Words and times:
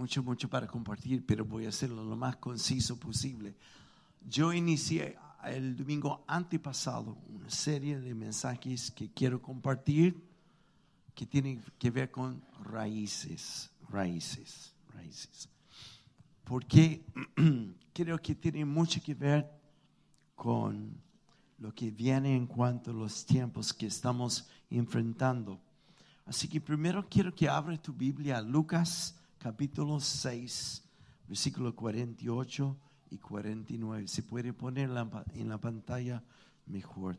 mucho, 0.00 0.22
mucho 0.22 0.48
para 0.48 0.66
compartir, 0.66 1.26
pero 1.26 1.44
voy 1.44 1.66
a 1.66 1.68
hacerlo 1.68 2.02
lo 2.02 2.16
más 2.16 2.36
conciso 2.36 2.98
posible. 2.98 3.54
Yo 4.26 4.50
inicié 4.50 5.18
el 5.44 5.76
domingo 5.76 6.24
antepasado 6.26 7.18
una 7.28 7.50
serie 7.50 8.00
de 8.00 8.14
mensajes 8.14 8.90
que 8.90 9.10
quiero 9.10 9.42
compartir 9.42 10.26
que 11.14 11.26
tienen 11.26 11.62
que 11.78 11.90
ver 11.90 12.10
con 12.10 12.42
raíces, 12.64 13.70
raíces, 13.90 14.72
raíces. 14.94 15.50
Porque 16.44 17.04
creo 17.92 18.16
que 18.16 18.34
tiene 18.34 18.64
mucho 18.64 19.02
que 19.02 19.14
ver 19.14 19.50
con 20.34 20.94
lo 21.58 21.74
que 21.74 21.90
viene 21.90 22.34
en 22.34 22.46
cuanto 22.46 22.90
a 22.90 22.94
los 22.94 23.26
tiempos 23.26 23.74
que 23.74 23.86
estamos 23.86 24.48
enfrentando. 24.70 25.60
Así 26.24 26.48
que 26.48 26.58
primero 26.58 27.06
quiero 27.06 27.34
que 27.34 27.50
abra 27.50 27.76
tu 27.76 27.92
Biblia 27.92 28.40
Lucas 28.40 29.19
capítulo 29.40 29.98
6, 29.98 30.82
versículo 31.26 31.74
48 31.74 32.76
y 33.10 33.16
49. 33.16 34.06
Se 34.06 34.22
puede 34.22 34.52
poner 34.52 34.90
en 35.34 35.48
la 35.48 35.58
pantalla 35.58 36.22
mejor. 36.66 37.18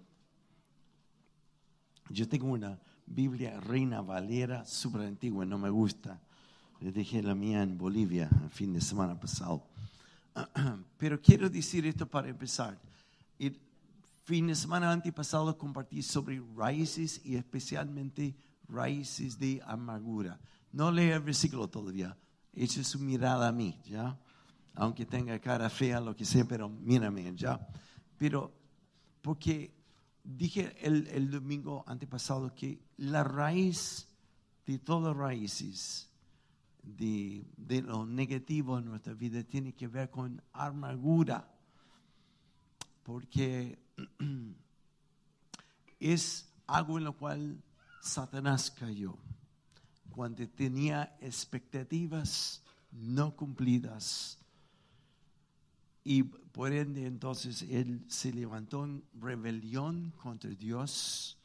Yo 2.10 2.28
tengo 2.28 2.48
una 2.48 2.80
Biblia 3.08 3.60
Reina 3.60 4.02
Valera 4.02 4.66
súper 4.66 5.02
antigua, 5.02 5.46
no 5.46 5.58
me 5.58 5.70
gusta. 5.70 6.22
Le 6.80 6.92
dejé 6.92 7.24
la 7.24 7.34
mía 7.34 7.64
en 7.64 7.78
Bolivia 7.78 8.30
el 8.44 8.50
fin 8.52 8.74
de 8.74 8.82
semana 8.82 9.20
pasado. 9.20 9.64
Pero 10.98 11.20
quiero 11.20 11.50
decir 11.50 11.86
esto 11.88 12.06
para 12.08 12.30
empezar. 12.30 12.80
El 13.40 13.60
fin 14.26 14.48
de 14.48 14.56
semana 14.56 14.92
antepasado 14.92 15.58
compartí 15.58 16.04
sobre 16.04 16.42
raíces 16.56 17.20
y 17.24 17.36
especialmente 17.36 18.36
raíces 18.68 19.40
de 19.40 19.62
amargura. 19.66 20.40
No 20.72 20.92
lea 20.92 21.16
el 21.16 21.22
versículo 21.22 21.68
todavía. 21.68 22.18
Eche 22.54 22.84
su 22.84 23.00
mirada 23.00 23.48
a 23.48 23.52
mí, 23.52 23.80
¿ya? 23.86 24.18
Aunque 24.76 25.06
tenga 25.06 25.38
cara 25.40 25.70
fea, 25.70 26.00
lo 26.00 26.16
que 26.16 26.26
sea, 26.26 26.46
pero 26.46 26.70
mírame, 26.70 27.36
¿ya? 27.36 27.60
Pero, 28.18 28.52
porque 29.22 29.74
dije 30.24 30.76
el, 30.86 31.08
el 31.08 31.30
domingo 31.30 31.84
antepasado 31.88 32.54
que 32.54 32.80
la 32.98 33.24
raíz 33.24 34.08
de 34.66 34.80
todas 34.80 35.16
raíces 35.16 36.10
de, 36.84 37.46
de, 37.58 37.82
lo 37.82 38.06
negativo 38.06 38.78
en 38.78 38.86
nuestra 38.86 39.14
vida 39.14 39.44
tiene 39.44 39.74
que 39.74 39.88
ver 39.88 40.10
con 40.10 40.42
amargura. 40.54 41.52
Porque 43.04 43.78
es 46.00 46.54
algo 46.68 46.98
en 46.98 47.04
lo 47.04 47.18
cual 47.18 47.62
Satanás 48.02 48.72
cayó 48.72 49.18
cuando 50.12 50.48
tenía 50.50 51.16
expectativas 51.22 52.62
no 52.92 53.36
cumplidas. 53.36 54.38
Y 56.04 56.24
por 56.24 56.74
ende 56.74 57.06
entonces 57.06 57.62
él 57.64 58.04
se 58.08 58.34
levantó 58.34 58.86
en 58.86 59.04
rebelión 59.14 60.12
contra 60.22 60.50
Dios 60.52 61.38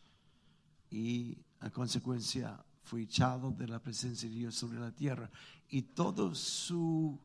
y 0.90 1.38
a 1.60 1.70
consecuencia 1.70 2.64
fue 2.82 3.02
echado 3.02 3.50
de 3.50 3.66
la 3.66 3.80
presencia 3.80 4.28
de 4.28 4.34
Dios 4.34 4.54
sobre 4.54 4.78
la 4.78 4.92
tierra. 4.92 5.30
Y 5.68 5.82
todos 5.82 6.38
sus 6.38 7.16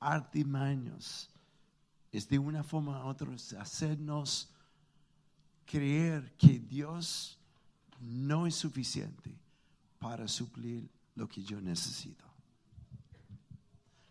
artimaños 0.00 1.30
es 2.10 2.28
de 2.28 2.38
una 2.38 2.64
forma 2.64 3.04
u 3.04 3.08
otra 3.08 3.28
hacernos 3.58 4.50
creer 5.64 6.34
que 6.36 6.58
Dios 6.58 7.38
no 8.00 8.46
es 8.46 8.56
suficiente 8.56 9.38
para 10.00 10.26
suplir 10.26 10.90
lo 11.14 11.28
que 11.28 11.44
yo 11.44 11.60
necesito. 11.60 12.24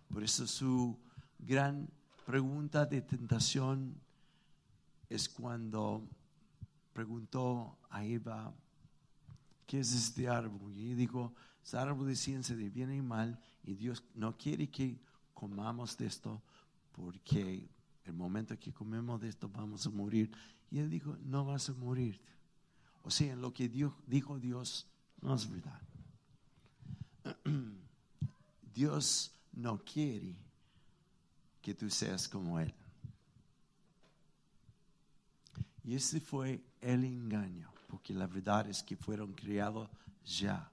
Por 0.08 0.24
eso 0.24 0.48
su 0.48 0.98
gran 1.38 1.90
pregunta 2.26 2.86
de 2.86 3.02
tentación 3.02 4.00
es 5.10 5.28
cuando 5.28 6.08
preguntó 6.94 7.78
a 7.90 8.06
Eva, 8.06 8.54
¿qué 9.66 9.80
es 9.80 9.94
este 9.94 10.30
árbol? 10.30 10.78
Y 10.78 10.94
dijo, 10.94 11.34
es 11.64 11.74
árbol 11.74 12.08
de 12.08 12.16
ciencia 12.16 12.56
de 12.56 12.70
bien 12.70 12.94
y 12.94 13.02
mal, 13.02 13.40
y 13.64 13.74
Dios 13.74 14.04
no 14.14 14.38
quiere 14.38 14.70
que 14.70 15.00
comamos 15.34 15.98
de 15.98 16.06
esto, 16.06 16.42
porque 16.92 17.68
el 18.06 18.14
momento 18.14 18.58
que 18.60 18.74
comemos 18.74 19.20
de 19.22 19.30
esto 19.30 19.50
vamos 19.50 19.86
a 19.88 19.90
morir. 19.90 20.32
Y 20.70 20.80
él 20.80 20.90
dijo, 20.90 21.18
no 21.24 21.46
vas 21.46 21.70
a 21.70 21.74
morir. 21.74 22.22
O 23.02 23.10
sea, 23.10 23.36
lo 23.36 23.54
que 23.54 23.70
Dios, 23.70 23.94
dijo 24.06 24.40
Dios 24.40 24.88
no 25.22 25.36
es 25.36 25.50
verdad. 25.50 25.82
Dios 28.74 29.32
no 29.54 29.84
quiere 29.84 30.36
que 31.62 31.74
tú 31.74 31.90
seas 31.90 32.28
como 32.28 32.60
Él. 32.60 32.74
Y 35.84 35.96
ese 35.96 36.20
fue 36.20 36.64
el 36.82 37.04
engaño, 37.04 37.72
porque 37.88 38.14
la 38.14 38.28
verdad 38.28 38.70
es 38.70 38.84
que 38.84 38.96
fueron 38.96 39.34
creados 39.34 39.90
ya 40.24 40.72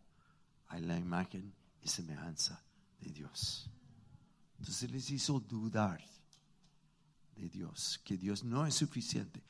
a 0.68 0.78
la 0.78 0.98
imagen 0.98 1.52
y 1.82 1.88
semejanza 1.88 2.62
de 3.00 3.10
Dios. 3.10 3.70
Entonces 4.58 4.90
les 4.90 5.10
hizo 5.10 5.40
dudar 5.40 6.04
de 7.34 7.48
Dios, 7.48 8.00
que 8.04 8.16
Dios 8.16 8.44
no 8.44 8.66
es 8.66 8.74
suficiente. 8.74 9.42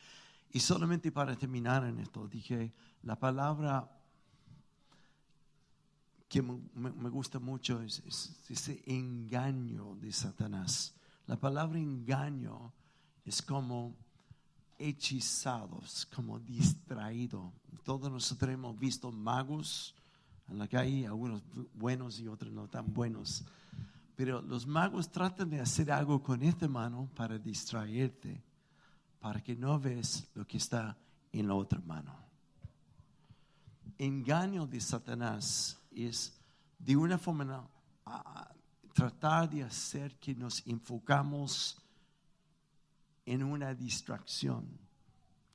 Y 0.53 0.61
solamente 0.61 1.13
para 1.13 1.37
terminar 1.37 1.85
en 1.85 1.99
esto, 1.99 2.27
dije, 2.29 2.73
la 3.03 3.19
palabra 3.19 3.91
que 6.29 6.43
me, 6.43 7.09
gusta 7.11 7.39
mucho 7.39 7.81
es, 7.83 8.03
ese 8.49 8.83
engaño 8.87 9.97
de 9.97 10.13
Satanás. 10.13 10.95
La 11.27 11.39
palabra 11.39 11.79
engaño 11.79 12.73
es 13.25 13.43
como 13.43 13.95
hechizados, 14.79 16.07
como 16.07 16.39
distraído. 16.39 17.53
Todos 17.85 18.11
nosotros 18.11 18.51
hemos 18.51 18.79
visto 18.79 19.11
magos 19.13 19.95
en 20.49 20.59
la 20.59 20.69
calle, 20.69 21.07
algunos 21.07 21.43
buenos 21.75 22.21
y 22.21 22.29
otros 22.29 22.53
no 22.53 22.69
tan 22.69 22.93
buenos. 22.93 23.45
Pero 24.17 24.41
los 24.43 24.67
magos 24.67 25.11
tratan 25.11 25.51
de 25.51 25.61
hacer 25.61 25.91
algo 25.91 26.23
con 26.23 26.43
esta 26.43 26.69
mano 26.69 27.09
para 27.15 27.39
distraerte 27.39 28.43
para 29.21 29.43
que 29.43 29.57
no 29.57 29.79
ves 29.81 30.29
lo 30.35 30.47
que 30.47 30.57
está 30.57 30.97
en 31.33 31.49
la 31.49 31.55
otra 31.55 31.81
mano. 31.81 32.15
Engaño 33.99 34.67
de 34.67 34.81
Satanás 34.81 35.79
es 36.05 36.39
de 36.79 36.97
una 36.97 37.19
forma 37.19 37.69
tratar 38.93 39.49
de 39.49 39.63
hacer 39.63 40.17
que 40.17 40.35
nos 40.35 40.67
enfocamos 40.67 41.79
en 43.25 43.43
una 43.43 43.75
distracción 43.75 44.67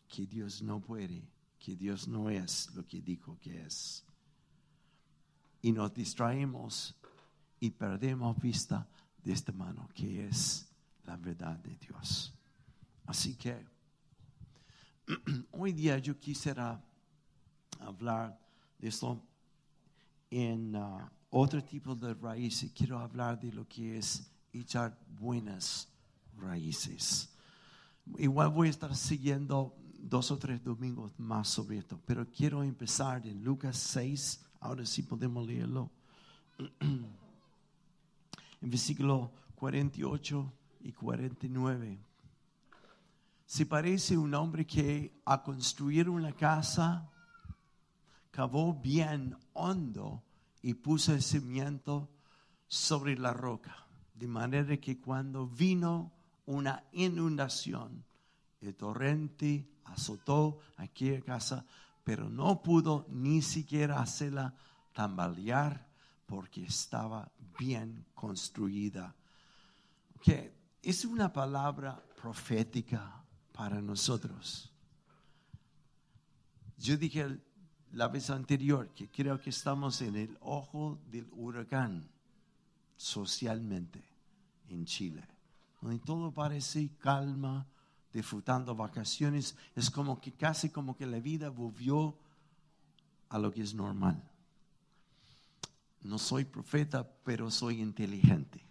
que 0.08 0.26
Dios 0.28 0.62
no 0.62 0.80
puede, 0.80 1.24
que 1.58 1.76
Dios 1.76 2.08
no 2.08 2.30
es 2.30 2.70
lo 2.76 2.86
que 2.86 3.02
dijo 3.02 3.38
que 3.40 3.62
es. 3.62 4.04
Y 5.62 5.72
nos 5.72 5.94
distraemos 5.94 6.96
y 7.60 7.70
perdemos 7.70 8.40
vista 8.40 8.88
de 9.24 9.32
esta 9.32 9.52
mano 9.52 9.88
que 9.94 10.28
es 10.28 10.68
la 11.06 11.16
verdad 11.18 11.58
de 11.58 11.76
Dios. 11.76 12.34
Así 13.06 13.36
que 13.36 13.64
hoy 15.52 15.72
día 15.72 15.98
yo 16.00 16.20
quisiera 16.20 16.84
hablar 17.80 18.38
de 18.80 18.88
esto 18.88 19.22
en 20.32 20.76
uh, 20.76 21.08
otro 21.30 21.64
tipo 21.64 21.96
de 21.96 22.16
raíces. 22.16 22.72
Quiero 22.74 22.98
hablar 22.98 23.40
de 23.40 23.52
lo 23.52 23.68
que 23.68 24.00
es 24.00 24.32
echar 24.52 24.98
buenas 25.20 25.88
raíces. 26.38 27.30
Igual 28.18 28.50
voy 28.50 28.68
a 28.68 28.72
estar 28.72 28.96
siguiendo 28.96 29.76
dos 30.00 30.32
o 30.32 30.38
tres 30.40 30.64
domingos 30.64 31.12
más 31.20 31.48
sobre 31.48 31.78
esto, 31.78 32.00
pero 32.08 32.26
quiero 32.28 32.64
empezar 32.64 33.28
en 33.28 33.44
Lucas 33.44 33.78
6, 33.78 34.44
ahora 34.62 34.84
sí 34.88 35.04
podemos 35.04 35.46
leerlo, 35.46 35.92
en 36.80 37.06
versículo 38.70 39.32
48 39.56 40.54
y 40.82 40.92
49 40.92 42.00
se 43.52 43.66
parece 43.66 44.18
un 44.18 44.34
hombre 44.34 44.66
que 44.66 45.12
a 45.26 45.44
construir 45.44 46.08
una 46.08 46.32
casa 46.32 47.12
cavó 48.32 48.74
bien 48.74 49.36
hondo 49.52 50.24
y 50.62 50.76
puso 50.76 51.14
el 51.14 51.22
cimiento 51.22 52.10
sobre 52.68 53.18
la 53.18 53.34
roca, 53.34 53.88
de 54.14 54.28
manera 54.28 54.78
que 54.78 55.00
cuando 55.00 55.48
vino 55.48 56.12
una 56.46 56.84
inundación, 56.92 58.06
el 58.62 58.76
torrente 58.76 59.68
azotó 59.86 60.60
aquella 60.78 61.22
casa, 61.22 61.66
pero 62.04 62.30
no 62.30 62.62
pudo 62.62 63.06
ni 63.10 63.42
siquiera 63.42 64.02
hacerla 64.02 64.56
tambalear 64.94 65.88
porque 66.26 66.64
estaba 66.64 67.32
bien 67.60 68.06
construida. 68.14 69.16
Que 70.22 70.54
es 70.82 71.06
una 71.06 71.34
palabra 71.34 72.02
profética 72.22 73.24
para 73.52 73.82
nosotros. 73.82 74.72
Yo 76.78 76.98
dije 76.98 77.40
la 77.94 78.08
vez 78.08 78.30
anterior 78.30 78.90
que 78.96 79.10
creo 79.10 79.40
que 79.40 79.50
estamos 79.50 80.02
en 80.02 80.16
el 80.16 80.38
ojo 80.42 80.98
del 81.12 81.28
huracán. 81.34 82.08
socialmente 82.96 84.00
en 84.70 84.86
Chile, 84.86 85.28
donde 85.82 85.98
todo 85.98 86.32
parece 86.32 86.92
calma, 87.00 87.66
disfrutando 88.14 88.76
vacaciones, 88.76 89.56
es 89.76 89.90
como 89.90 90.22
que 90.22 90.34
casi 90.34 90.70
como 90.70 90.96
que 90.96 91.08
la 91.08 91.20
vida 91.20 91.50
volvió 91.50 92.16
a 93.30 93.40
lo 93.40 93.52
que 93.52 93.64
es 93.64 93.74
normal. 93.74 94.22
No 96.04 96.20
soy 96.20 96.46
profeta, 96.46 97.10
pero 97.24 97.50
soy 97.50 97.82
inteligente. 97.82 98.64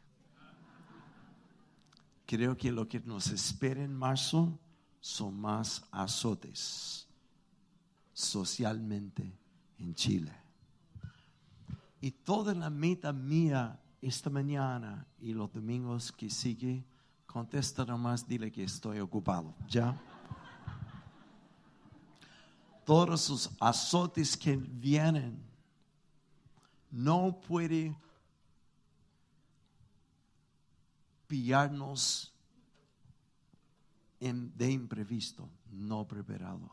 Creo 2.25 2.57
que 2.57 2.71
lo 2.71 2.87
que 2.89 3.01
nos 3.01 3.31
espera 3.31 3.83
en 3.83 3.95
marzo 3.95 4.57
son 5.01 5.41
más 5.41 5.83
azotes 5.91 7.10
socialmente 8.21 9.33
en 9.79 9.95
Chile. 9.95 10.33
Y 12.01 12.11
toda 12.11 12.55
la 12.55 12.71
meta 12.71 13.13
mía 13.13 13.81
esta 14.01 14.31
mañana 14.31 15.07
y 15.21 15.33
los 15.33 15.53
domingos 15.53 16.11
que 16.13 16.31
sigue, 16.31 16.85
contesta 17.27 17.85
nomás, 17.85 18.27
dile 18.27 18.51
que 18.51 18.65
estoy 18.65 19.01
ocupado. 19.01 19.55
¿Ya? 19.69 20.01
Todos 22.85 23.21
sus 23.21 23.51
azotes 23.61 24.37
que 24.37 24.57
vienen, 24.57 25.39
no 26.91 27.41
puede 27.41 27.95
pillarnos 31.27 32.35
de 34.19 34.71
imprevisto, 34.71 35.49
no 35.71 36.07
preparados. 36.07 36.71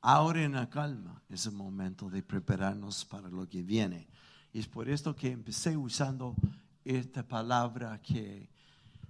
Ahora 0.00 0.44
en 0.44 0.52
la 0.52 0.70
calma 0.70 1.22
es 1.28 1.46
el 1.46 1.52
momento 1.52 2.08
de 2.08 2.22
prepararnos 2.22 3.04
para 3.04 3.28
lo 3.28 3.48
que 3.48 3.62
viene. 3.62 4.08
Es 4.52 4.66
por 4.66 4.88
esto 4.88 5.14
que 5.14 5.30
empecé 5.32 5.76
usando 5.76 6.36
esta 6.84 7.26
palabra 7.26 8.00
que 8.00 8.48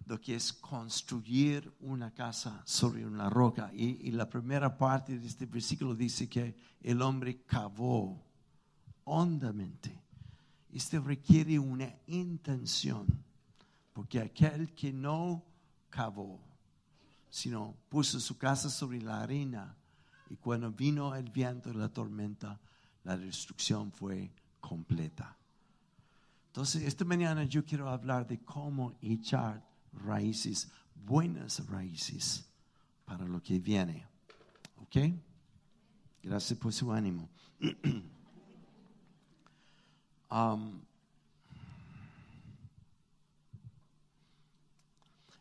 lo 0.06 0.18
que 0.18 0.34
es 0.34 0.54
construir 0.54 1.70
una 1.80 2.10
casa 2.12 2.62
sobre 2.64 3.06
una 3.06 3.28
roca. 3.28 3.70
Y, 3.74 4.08
y, 4.08 4.10
la 4.12 4.28
primera 4.28 4.76
parte 4.76 5.18
de 5.18 5.26
este 5.26 5.44
versículo 5.44 5.94
dice 5.94 6.28
que 6.28 6.56
el 6.82 7.02
hombre 7.02 7.42
cavó 7.42 8.24
hondamente. 9.04 10.02
Esto 10.72 11.00
requiere 11.00 11.58
una 11.58 11.94
intención, 12.06 13.06
porque 13.92 14.20
aquel 14.20 14.74
que 14.74 14.92
no 14.92 15.44
cavó, 15.90 16.40
sino 17.28 17.74
puso 17.90 18.18
su 18.18 18.38
casa 18.38 18.70
sobre 18.70 19.02
la 19.02 19.22
arena, 19.22 19.76
y 20.30 20.36
cuando 20.36 20.70
vino 20.70 21.14
el 21.14 21.30
viento 21.30 21.70
y 21.70 21.74
la 21.74 21.88
tormenta, 21.88 22.58
la 23.04 23.16
destrucción 23.16 23.92
fue 23.92 24.30
completa. 24.60 25.36
Entonces, 26.48 26.82
esta 26.82 27.04
mañana 27.04 27.44
yo 27.44 27.64
quiero 27.64 27.88
hablar 27.88 28.26
de 28.26 28.38
cómo 28.40 28.94
echar 29.00 29.64
raíces, 29.92 30.70
buenas 30.94 31.66
raíces, 31.68 32.46
para 33.04 33.24
lo 33.24 33.42
que 33.42 33.58
viene. 33.58 34.06
¿Ok? 34.82 34.96
Gracias 36.22 36.58
por 36.58 36.72
su 36.72 36.92
ánimo. 36.92 37.28
Um, 40.30 40.82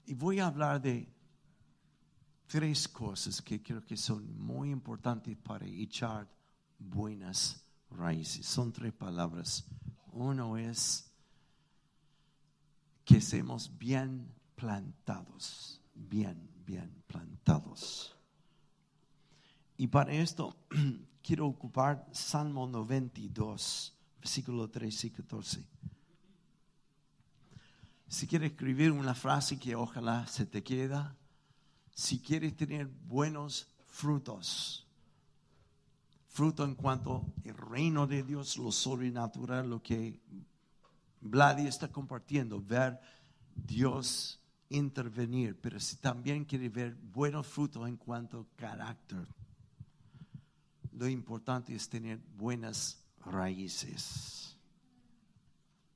y 0.06 0.14
voy 0.14 0.40
a 0.40 0.48
hablar 0.48 0.82
de 0.82 1.10
tres 2.48 2.88
cosas 2.88 3.42
que 3.42 3.62
creo 3.62 3.84
que 3.86 3.98
son 3.98 4.38
muy 4.40 4.72
importantes 4.72 5.38
para 5.38 5.66
echar 5.66 6.28
buenas 6.80 7.62
raíces. 7.92 8.46
Son 8.46 8.72
tres 8.72 8.94
palabras. 8.94 9.66
Uno 10.14 10.58
es 10.58 11.12
que 13.06 13.22
seamos 13.22 13.72
bien 13.78 14.34
plantados, 14.56 15.82
bien, 15.94 16.50
bien 16.66 16.92
plantados. 17.08 18.16
Y 19.78 19.88
para 19.88 20.14
esto 20.14 20.56
quiero 21.22 21.48
ocupar 21.48 22.08
Salmo 22.12 22.66
92, 22.66 23.94
versículo 24.20 24.70
13 24.70 25.08
y 25.08 25.10
14. 25.12 25.66
Si 28.10 28.26
quieres 28.26 28.52
escribir 28.52 28.92
una 28.92 29.14
frase 29.14 29.60
que 29.60 29.76
ojalá 29.76 30.26
se 30.28 30.46
te 30.46 30.64
queda, 30.64 31.16
si 31.98 32.20
quieres 32.20 32.56
tener 32.56 32.86
buenos 32.86 33.68
frutos, 33.88 34.86
fruto 36.28 36.64
en 36.64 36.76
cuanto 36.76 37.26
al 37.44 37.58
reino 37.58 38.06
de 38.06 38.22
Dios, 38.22 38.56
lo 38.58 38.72
sobrenatural, 38.72 39.68
lo 39.68 39.82
que 39.82 40.22
Vladi 41.22 41.66
está 41.66 41.92
compartiendo, 41.92 42.62
ver 42.62 43.00
Dios 43.56 44.40
intervenir, 44.70 45.60
pero 45.60 45.80
si 45.80 45.96
también 45.96 46.46
quiere 46.46 46.70
ver 46.70 46.94
buenos 46.94 47.48
frutos 47.48 47.88
en 47.88 47.98
cuanto 47.98 48.42
a 48.42 48.56
carácter, 48.56 49.28
lo 50.92 51.10
importante 51.10 51.74
es 51.74 51.90
tener 51.90 52.20
buenas 52.38 53.04
raíces. 53.26 54.56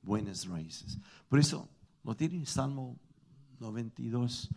Buenas 0.02 0.48
raíces. 0.48 0.98
Por 1.28 1.38
eso, 1.38 1.68
lo 2.02 2.16
tiene 2.16 2.44
Salmo 2.44 2.96
92 3.60 4.50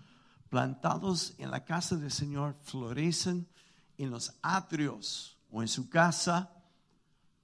plantados 0.56 1.34
en 1.38 1.52
la 1.52 1.66
casa 1.66 1.98
del 1.98 2.12
Señor, 2.12 2.56
florecen 2.62 3.46
en 3.98 4.10
los 4.10 4.38
atrios 4.42 5.38
o 5.52 5.62
en 5.62 5.68
su 5.68 5.90
casa 5.90 6.50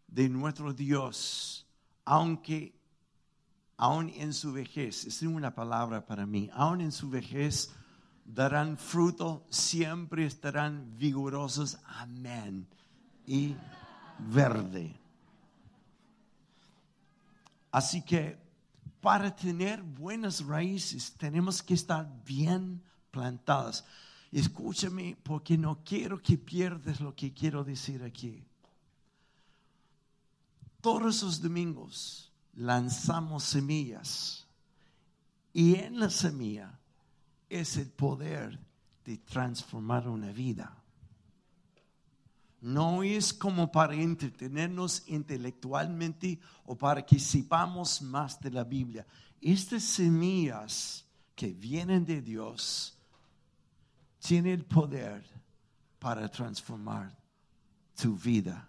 de 0.07 0.29
nuestro 0.29 0.73
Dios, 0.73 1.67
aunque 2.05 2.73
aún 3.75 4.07
en 4.15 4.33
su 4.33 4.53
vejez, 4.53 5.03
es 5.03 5.21
una 5.23 5.53
palabra 5.53 6.05
para 6.05 6.25
mí, 6.25 6.49
aún 6.53 6.79
en 6.79 6.93
su 6.93 7.09
vejez 7.09 7.73
darán 8.23 8.77
fruto, 8.77 9.45
siempre 9.49 10.25
estarán 10.25 10.97
vigorosos, 10.97 11.79
amén, 11.83 12.65
y 13.27 13.57
verde. 14.19 14.97
Así 17.73 18.03
que 18.03 18.39
para 19.01 19.35
tener 19.35 19.83
buenas 19.83 20.45
raíces 20.45 21.11
tenemos 21.17 21.61
que 21.61 21.73
estar 21.73 22.09
bien 22.23 22.81
plantadas. 23.11 23.85
Escúchame 24.31 25.17
porque 25.21 25.57
no 25.57 25.83
quiero 25.83 26.21
que 26.21 26.37
pierdas 26.37 27.01
lo 27.01 27.13
que 27.13 27.33
quiero 27.33 27.63
decir 27.63 28.03
aquí. 28.03 28.43
Todos 30.79 31.21
los 31.21 31.41
domingos 31.41 32.31
lanzamos 32.55 33.43
semillas 33.43 34.47
y 35.53 35.75
en 35.75 35.99
la 35.99 36.09
semilla 36.09 36.79
es 37.49 37.77
el 37.77 37.89
poder 37.89 38.57
de 39.05 39.17
transformar 39.17 40.07
una 40.07 40.31
vida. 40.31 40.77
No 42.61 43.03
es 43.03 43.33
como 43.33 43.71
para 43.71 43.95
entretenernos 43.95 45.03
intelectualmente 45.07 46.39
o 46.65 46.77
para 46.77 47.05
que 47.05 47.19
sepamos 47.19 48.01
más 48.01 48.39
de 48.39 48.51
la 48.51 48.63
Biblia. 48.63 49.05
Estas 49.41 49.83
semillas 49.83 51.03
que 51.35 51.51
vienen 51.51 52.05
de 52.05 52.21
Dios 52.21 52.97
tiene 54.21 54.53
el 54.53 54.65
poder 54.65 55.25
para 55.99 56.29
transformar 56.29 57.11
tu 57.99 58.15
vida. 58.15 58.67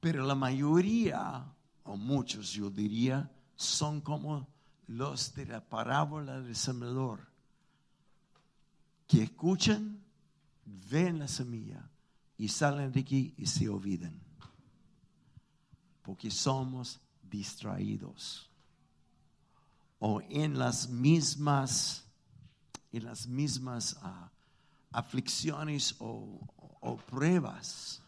Pero 0.00 0.24
la 0.24 0.34
mayoría, 0.34 1.44
o 1.84 1.96
muchos 1.96 2.52
yo 2.52 2.70
diría, 2.70 3.30
son 3.54 4.00
como 4.00 4.48
los 4.86 5.34
de 5.34 5.44
la 5.46 5.60
parábola 5.60 6.40
del 6.40 6.56
sembrador, 6.56 7.20
que 9.06 9.24
escuchan, 9.24 10.02
ven 10.90 11.18
la 11.18 11.28
semilla 11.28 11.88
y 12.38 12.48
salen 12.48 12.92
de 12.92 13.00
aquí 13.00 13.34
y 13.36 13.46
se 13.46 13.68
olvidan. 13.68 14.18
Porque 16.02 16.30
somos 16.30 17.00
distraídos. 17.22 18.50
O 19.98 20.22
en 20.22 20.58
las 20.58 20.88
mismas 20.88 22.07
en 22.92 23.04
las 23.04 23.26
mismas 23.26 23.96
ah, 24.02 24.30
aflicciones 24.92 25.94
o, 25.98 26.40
pruebas, 27.08 28.02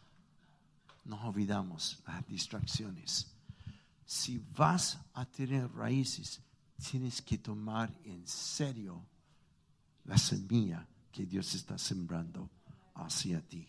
nos 1.04 1.22
olvidamos 1.25 2.02
las 2.06 2.26
distracciones. 2.26 3.26
Si 4.06 4.42
vas 4.56 4.99
a 5.14 5.25
tener 5.26 5.70
raíces, 5.72 6.40
tienes 6.90 7.20
que 7.20 7.38
tomar 7.38 7.92
en 8.04 8.26
serio 8.26 9.04
la 10.04 10.16
semilla 10.16 10.87
que 11.12 11.26
Dios 11.26 11.54
está 11.54 11.78
sembrando 11.78 12.49
hacia 12.94 13.40
ti. 13.40 13.66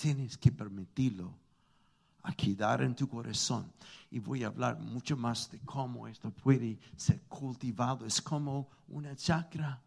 Tienes 0.00 0.36
que 0.38 0.50
permitirlo 0.50 1.43
a 2.24 2.32
quedar 2.32 2.82
en 2.82 2.94
tu 2.94 3.06
corazón. 3.08 3.70
Y 4.10 4.18
voy 4.18 4.44
a 4.44 4.48
hablar 4.48 4.80
mucho 4.80 5.16
más 5.16 5.50
de 5.50 5.60
cómo 5.60 6.08
esto 6.08 6.30
puede 6.30 6.78
ser 6.96 7.20
cultivado. 7.22 8.06
Es 8.06 8.20
como 8.20 8.68
una 8.88 9.14
chakra. 9.14 9.80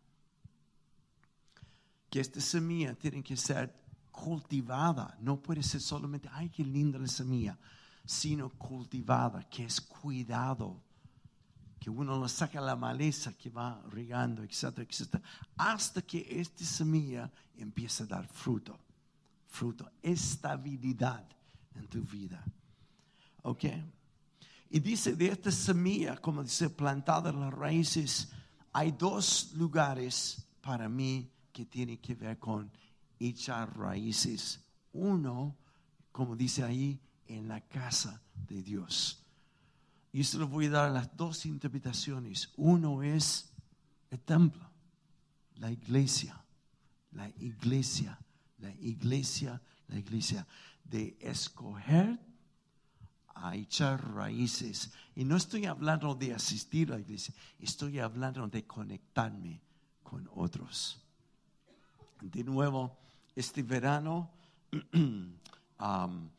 Que 2.09 2.19
esta 2.19 2.39
semilla 2.39 2.93
tiene 2.93 3.21
que 3.23 3.35
ser 3.35 3.73
cultivada. 4.11 5.17
No 5.19 5.41
puede 5.41 5.63
ser 5.63 5.81
solamente, 5.81 6.29
ay, 6.31 6.49
qué 6.49 6.63
linda 6.63 6.99
la 6.99 7.07
semilla. 7.07 7.57
sino 8.05 8.49
cultivada, 8.51 9.43
que 9.49 9.65
es 9.65 9.81
cuidado, 9.81 10.81
que 11.77 11.89
uno 11.89 12.17
lo 12.17 12.29
saca 12.29 12.61
la 12.61 12.77
maleza 12.77 13.33
que 13.33 13.49
va 13.49 13.81
regando, 13.89 14.43
etcétera, 14.43 14.87
etcétera, 14.89 15.23
hasta 15.57 16.01
que 16.01 16.25
esta 16.39 16.63
semilla 16.63 17.29
empieza 17.57 18.05
a 18.05 18.07
dar 18.07 18.25
fruto, 18.25 18.79
fruto, 19.49 19.91
estabilidad 20.01 21.36
en 21.77 21.87
tu 21.87 22.01
vida. 22.01 22.43
¿Ok? 23.43 23.65
Y 24.69 24.79
dice 24.79 25.15
de 25.15 25.27
esta 25.27 25.51
semilla, 25.51 26.17
como 26.17 26.43
dice, 26.43 26.69
plantada 26.69 27.31
las 27.31 27.53
raíces, 27.53 28.29
hay 28.73 28.91
dos 28.91 29.53
lugares 29.53 30.45
para 30.61 30.89
mí 30.89 31.31
que 31.53 31.65
tienen 31.65 31.97
que 31.97 32.15
ver 32.15 32.37
con 32.37 32.69
echar 33.19 33.77
raíces. 33.77 34.59
Uno, 34.93 35.55
como 36.11 36.35
dice 36.35 36.63
ahí, 36.63 36.99
en 37.27 37.47
la 37.47 37.61
casa 37.61 38.21
de 38.47 38.61
Dios. 38.61 39.23
Y 40.11 40.23
se 40.23 40.37
lo 40.37 40.47
voy 40.47 40.65
a 40.65 40.71
dar 40.71 40.91
las 40.91 41.15
dos 41.15 41.45
interpretaciones. 41.45 42.51
Uno 42.57 43.03
es 43.03 43.49
el 44.09 44.19
templo, 44.19 44.69
la 45.55 45.71
iglesia, 45.71 46.43
la 47.11 47.29
iglesia, 47.29 48.17
la 48.59 48.71
iglesia, 48.75 49.61
la 49.87 49.99
iglesia. 49.99 50.47
De 50.89 51.17
escoger 51.19 52.19
a 53.35 53.55
echar 53.55 54.13
raíces. 54.13 54.91
Y 55.15 55.23
no 55.23 55.35
estoy 55.35 55.65
hablando 55.65 56.15
de 56.15 56.33
asistir 56.33 56.91
a 56.91 56.95
la 56.95 57.01
iglesia, 57.01 57.33
estoy 57.59 57.99
hablando 57.99 58.47
de 58.47 58.65
conectarme 58.65 59.61
con 60.03 60.29
otros. 60.33 61.01
De 62.21 62.43
nuevo, 62.43 62.97
este 63.35 63.61
verano, 63.61 64.31
um, 64.93 66.29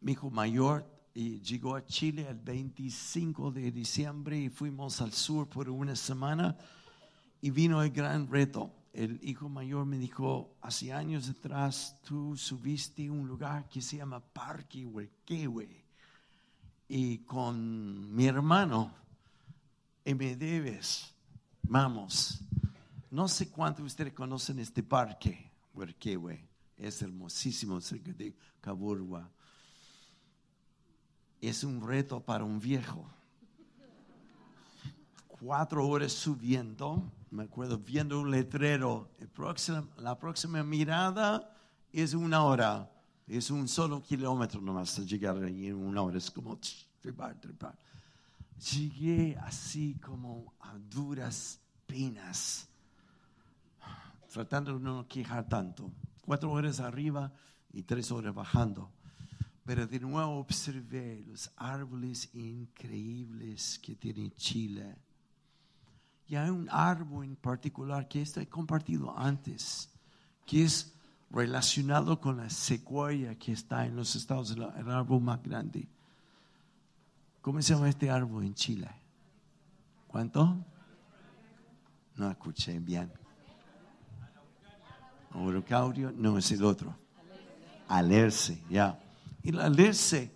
mi 0.00 0.12
hijo 0.12 0.30
mayor 0.30 0.86
llegó 1.14 1.76
a 1.76 1.84
Chile 1.84 2.26
el 2.28 2.38
25 2.38 3.50
de 3.50 3.70
diciembre 3.70 4.38
y 4.38 4.48
fuimos 4.48 5.00
al 5.00 5.12
sur 5.12 5.48
por 5.48 5.68
una 5.68 5.96
semana 5.96 6.56
y 7.40 7.50
vino 7.50 7.82
el 7.82 7.90
gran 7.90 8.30
reto. 8.30 8.72
El 8.92 9.20
hijo 9.22 9.48
mayor 9.48 9.86
me 9.86 9.98
dijo, 9.98 10.56
hace 10.60 10.92
años 10.92 11.28
atrás 11.28 11.96
tú 12.02 12.36
subiste 12.36 13.08
un 13.08 13.26
lugar 13.28 13.68
que 13.68 13.80
se 13.80 13.98
llama 13.98 14.20
Parque 14.20 14.84
Huequehue 14.84 15.84
y 16.88 17.18
con 17.18 18.14
mi 18.14 18.26
hermano 18.26 18.92
me 20.04 20.34
debes, 20.34 21.14
vamos. 21.62 22.40
No 23.12 23.28
sé 23.28 23.48
cuántos 23.48 23.84
de 23.84 23.86
ustedes 23.86 24.12
conocen 24.12 24.58
este 24.58 24.82
parque, 24.82 25.50
Huequehue. 25.72 26.48
Es 26.76 27.02
hermosísimo 27.02 27.80
cerca 27.80 28.12
de 28.12 28.34
Caburgua 28.60 29.30
es 31.40 31.64
un 31.64 31.86
reto 31.86 32.20
para 32.20 32.44
un 32.44 32.60
viejo. 32.60 33.08
Cuatro 35.40 35.88
horas 35.88 36.12
subiendo, 36.12 37.02
me 37.30 37.44
acuerdo 37.44 37.78
viendo 37.78 38.20
un 38.20 38.30
letrero, 38.30 39.08
la 39.96 40.18
próxima 40.18 40.62
mirada 40.62 41.56
es 41.90 42.12
una 42.12 42.44
hora, 42.44 42.90
es 43.26 43.50
un 43.50 43.66
solo 43.66 44.02
kilómetro 44.02 44.60
nomás 44.60 44.98
llegar 45.06 45.42
ahí 45.42 45.68
en 45.68 45.76
una 45.76 46.02
hora, 46.02 46.18
es 46.18 46.30
como 46.30 46.58
trepar, 47.00 47.40
trepar. 47.40 47.78
Llegué 48.70 49.34
así 49.38 49.94
como 50.04 50.52
a 50.60 50.74
duras 50.76 51.58
penas, 51.86 52.68
tratando 54.30 54.74
de 54.74 54.80
no 54.80 55.08
quejar 55.08 55.48
tanto. 55.48 55.90
Cuatro 56.22 56.50
horas 56.50 56.80
arriba 56.80 57.32
y 57.72 57.82
tres 57.82 58.12
horas 58.12 58.34
bajando 58.34 58.90
pero 59.64 59.86
de 59.86 60.00
nuevo 60.00 60.38
observé 60.38 61.22
los 61.28 61.48
árboles 61.54 62.28
increíbles 62.34 63.78
que 63.78 63.94
tiene 63.94 64.32
Chile. 64.32 64.96
Y 66.30 66.36
hay 66.36 66.48
un 66.48 66.68
árbol 66.70 67.24
en 67.24 67.34
particular 67.34 68.06
que 68.06 68.22
está 68.22 68.46
compartido 68.46 69.12
antes, 69.18 69.90
que 70.46 70.62
es 70.62 70.94
relacionado 71.28 72.20
con 72.20 72.36
la 72.36 72.48
secuoya 72.48 73.34
que 73.34 73.50
está 73.50 73.84
en 73.84 73.96
los 73.96 74.14
Estados 74.14 74.52
Unidos, 74.52 74.72
el 74.78 74.88
árbol 74.92 75.20
más 75.22 75.42
grande. 75.42 75.88
¿Cómo 77.40 77.60
se 77.60 77.74
llama 77.74 77.88
este 77.88 78.08
árbol 78.08 78.44
en 78.44 78.54
Chile? 78.54 78.88
¿Cuánto? 80.06 80.56
No 82.14 82.30
escuché 82.30 82.78
bien. 82.78 83.10
Orocaurio, 85.34 86.12
no 86.12 86.38
es 86.38 86.52
el 86.52 86.62
otro. 86.62 86.94
Alerce, 87.88 88.62
ya. 88.70 88.96
Y 89.42 89.50
la 89.50 89.68
leche 89.68 90.30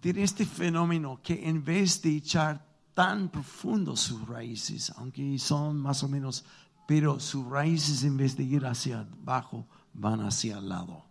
tiene 0.00 0.22
este 0.22 0.46
fenómeno 0.46 1.20
que 1.22 1.46
en 1.46 1.62
vez 1.62 2.00
de 2.00 2.16
echar 2.16 2.73
tan 2.94 3.28
profundo 3.28 3.96
sus 3.96 4.26
raíces, 4.26 4.92
aunque 4.96 5.38
son 5.38 5.76
más 5.76 6.02
o 6.02 6.08
menos, 6.08 6.44
pero 6.86 7.20
sus 7.20 7.46
raíces 7.46 8.04
en 8.04 8.16
vez 8.16 8.36
de 8.36 8.44
ir 8.44 8.64
hacia 8.66 9.00
abajo, 9.00 9.66
van 9.92 10.20
hacia 10.20 10.58
el 10.58 10.68
lado 10.68 11.04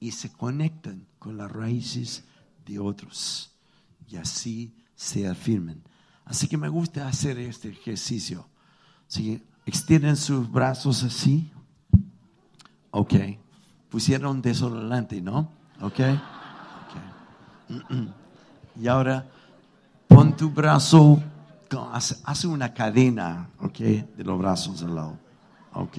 y 0.00 0.10
se 0.10 0.32
conectan 0.32 1.06
con 1.18 1.36
las 1.36 1.50
raíces 1.50 2.24
de 2.66 2.78
otros 2.78 3.52
y 4.08 4.16
así 4.16 4.74
se 4.94 5.28
afirman. 5.28 5.82
Así 6.24 6.48
que 6.48 6.56
me 6.56 6.68
gusta 6.68 7.08
hacer 7.08 7.38
este 7.38 7.68
ejercicio. 7.68 8.46
Así 9.08 9.42
extienden 9.66 10.16
sus 10.16 10.50
brazos 10.50 11.02
así. 11.02 11.50
Ok. 12.90 13.14
Pusieron 13.90 14.40
desolante, 14.40 15.20
¿no? 15.20 15.50
¿Ok? 15.80 16.00
Y 18.74 18.88
ahora 18.88 19.30
pon 20.14 20.36
tu 20.36 20.50
brazo, 20.50 21.22
hace, 21.92 22.46
una 22.46 22.72
cadena, 22.72 23.48
¿ok? 23.60 23.78
De 23.78 24.24
los 24.24 24.38
brazos 24.38 24.82
al 24.82 24.94
lado. 24.94 25.18
¿Ok? 25.74 25.98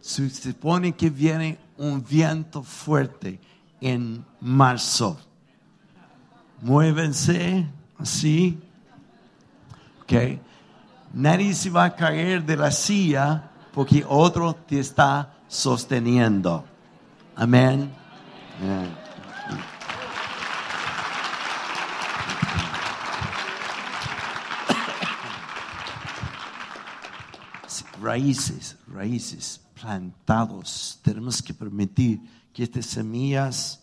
Se 0.00 0.28
supone 0.30 0.92
que 0.92 1.10
viene 1.10 1.58
un 1.78 2.04
viento 2.04 2.62
fuerte 2.62 3.40
en 3.80 4.24
marzo. 4.40 5.18
Muévense 6.62 7.66
así. 7.98 8.58
¿Ok? 10.02 10.38
Nadie 11.12 11.54
se 11.54 11.70
va 11.70 11.84
a 11.84 11.94
caer 11.94 12.44
de 12.44 12.56
la 12.56 12.70
silla 12.70 13.50
porque 13.72 14.04
otro 14.06 14.54
te 14.54 14.80
está 14.80 15.34
sosteniendo. 15.48 16.64
Amén. 17.36 17.90
Raíces, 28.04 28.76
raíces, 28.86 29.62
plantados. 29.80 31.00
Tenemos 31.02 31.42
que 31.42 31.54
permitir 31.54 32.20
que 32.52 32.64
estas 32.64 32.84
semillas 32.84 33.82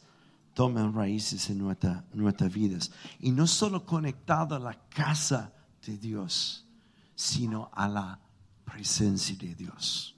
tomen 0.54 0.94
raíces 0.94 1.50
en 1.50 1.58
nuestra, 1.58 2.06
nuestras 2.14 2.54
vidas. 2.54 2.92
Y 3.20 3.32
no 3.32 3.48
solo 3.48 3.84
conectado 3.84 4.56
a 4.56 4.60
la 4.60 4.80
casa 4.90 5.52
de 5.84 5.98
Dios, 5.98 6.68
sino 7.16 7.72
a 7.74 7.88
la 7.88 8.20
presencia 8.64 9.36
de 9.36 9.56
Dios. 9.56 10.16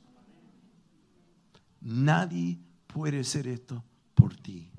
Nadie 1.79 2.59
puede 2.87 3.21
hacer 3.21 3.47
esto 3.47 3.81
por 4.15 4.35
ti. 4.35 4.69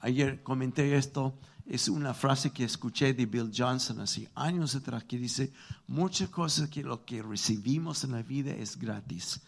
Ayer 0.00 0.42
comenté 0.42 0.96
esto, 0.96 1.38
es 1.66 1.88
una 1.88 2.12
frase 2.12 2.50
que 2.50 2.64
escuché 2.64 3.14
de 3.14 3.26
Bill 3.26 3.50
Johnson 3.54 4.00
hace 4.00 4.30
años 4.34 4.74
atrás 4.74 5.04
que 5.04 5.18
dice, 5.18 5.52
muchas 5.86 6.28
cosas 6.28 6.68
que 6.68 6.82
lo 6.82 7.04
que 7.04 7.22
recibimos 7.22 8.04
en 8.04 8.12
la 8.12 8.22
vida 8.22 8.52
es 8.52 8.78
gratis, 8.78 9.40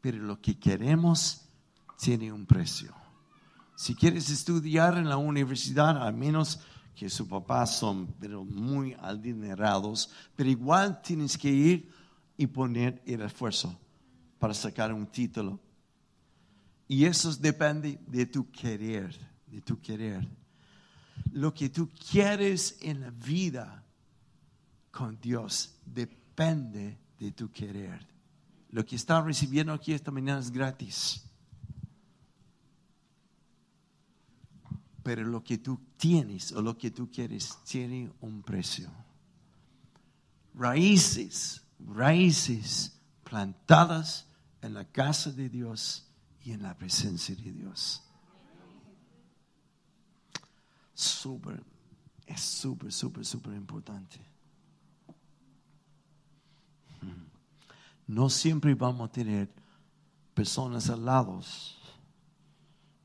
pero 0.00 0.18
lo 0.18 0.40
que 0.40 0.58
queremos 0.58 1.42
tiene 1.98 2.32
un 2.32 2.46
precio. 2.46 2.94
Si 3.74 3.94
quieres 3.94 4.30
estudiar 4.30 4.96
en 4.96 5.08
la 5.08 5.16
universidad, 5.16 6.00
al 6.02 6.14
menos 6.14 6.60
que 6.94 7.10
sus 7.10 7.28
papás 7.28 7.76
son 7.78 8.14
pero 8.18 8.44
muy 8.44 8.94
adinerados, 9.00 10.10
pero 10.34 10.48
igual 10.48 11.02
tienes 11.02 11.36
que 11.36 11.50
ir 11.50 11.90
y 12.36 12.46
poner 12.46 13.02
el 13.06 13.22
esfuerzo 13.22 13.78
para 14.38 14.54
sacar 14.54 14.92
un 14.92 15.06
título. 15.06 15.60
Y 16.88 17.04
eso 17.04 17.34
depende 17.34 17.98
de 18.06 18.26
tu 18.26 18.50
querer, 18.50 19.14
de 19.46 19.60
tu 19.60 19.80
querer. 19.80 20.26
Lo 21.32 21.52
que 21.52 21.68
tú 21.68 21.90
quieres 21.90 22.78
en 22.80 23.00
la 23.00 23.10
vida 23.10 23.84
con 24.90 25.20
Dios 25.20 25.74
depende 25.84 26.98
de 27.18 27.32
tu 27.32 27.50
querer. 27.50 28.06
Lo 28.70 28.84
que 28.84 28.96
estás 28.96 29.24
recibiendo 29.24 29.72
aquí 29.72 29.92
esta 29.92 30.10
mañana 30.10 30.40
es 30.40 30.50
gratis. 30.50 31.22
Pero 35.02 35.24
lo 35.24 35.42
que 35.44 35.58
tú 35.58 35.78
tienes 35.96 36.52
o 36.52 36.62
lo 36.62 36.76
que 36.76 36.90
tú 36.90 37.10
quieres 37.10 37.58
tiene 37.64 38.10
un 38.20 38.42
precio. 38.42 38.90
Raíces, 40.54 41.62
raíces 41.78 42.98
plantadas 43.22 44.26
en 44.62 44.74
la 44.74 44.84
casa 44.84 45.30
de 45.30 45.48
Dios 45.48 46.06
y 46.42 46.52
en 46.52 46.62
la 46.62 46.76
presencia 46.76 47.36
de 47.36 47.52
Dios. 47.52 48.05
Súper, 50.96 51.62
es 52.26 52.40
súper, 52.40 52.90
súper, 52.90 53.22
súper 53.26 53.52
importante. 53.52 54.18
No 58.06 58.30
siempre 58.30 58.74
vamos 58.74 59.10
a 59.10 59.12
tener 59.12 59.52
personas 60.32 60.88
al 60.88 61.04
lado. 61.04 61.42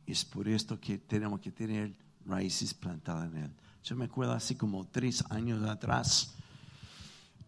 Es 0.05 0.23
por 0.23 0.47
esto 0.47 0.79
que 0.79 0.99
tenemos 0.99 1.41
que 1.41 1.51
tener 1.51 1.93
raíces 2.25 2.73
plantadas 2.73 3.29
en 3.29 3.43
él. 3.43 3.51
Yo 3.83 3.97
me 3.97 4.05
acuerdo 4.05 4.31
así 4.31 4.55
como 4.55 4.87
tres 4.87 5.25
años 5.29 5.67
atrás, 5.67 6.33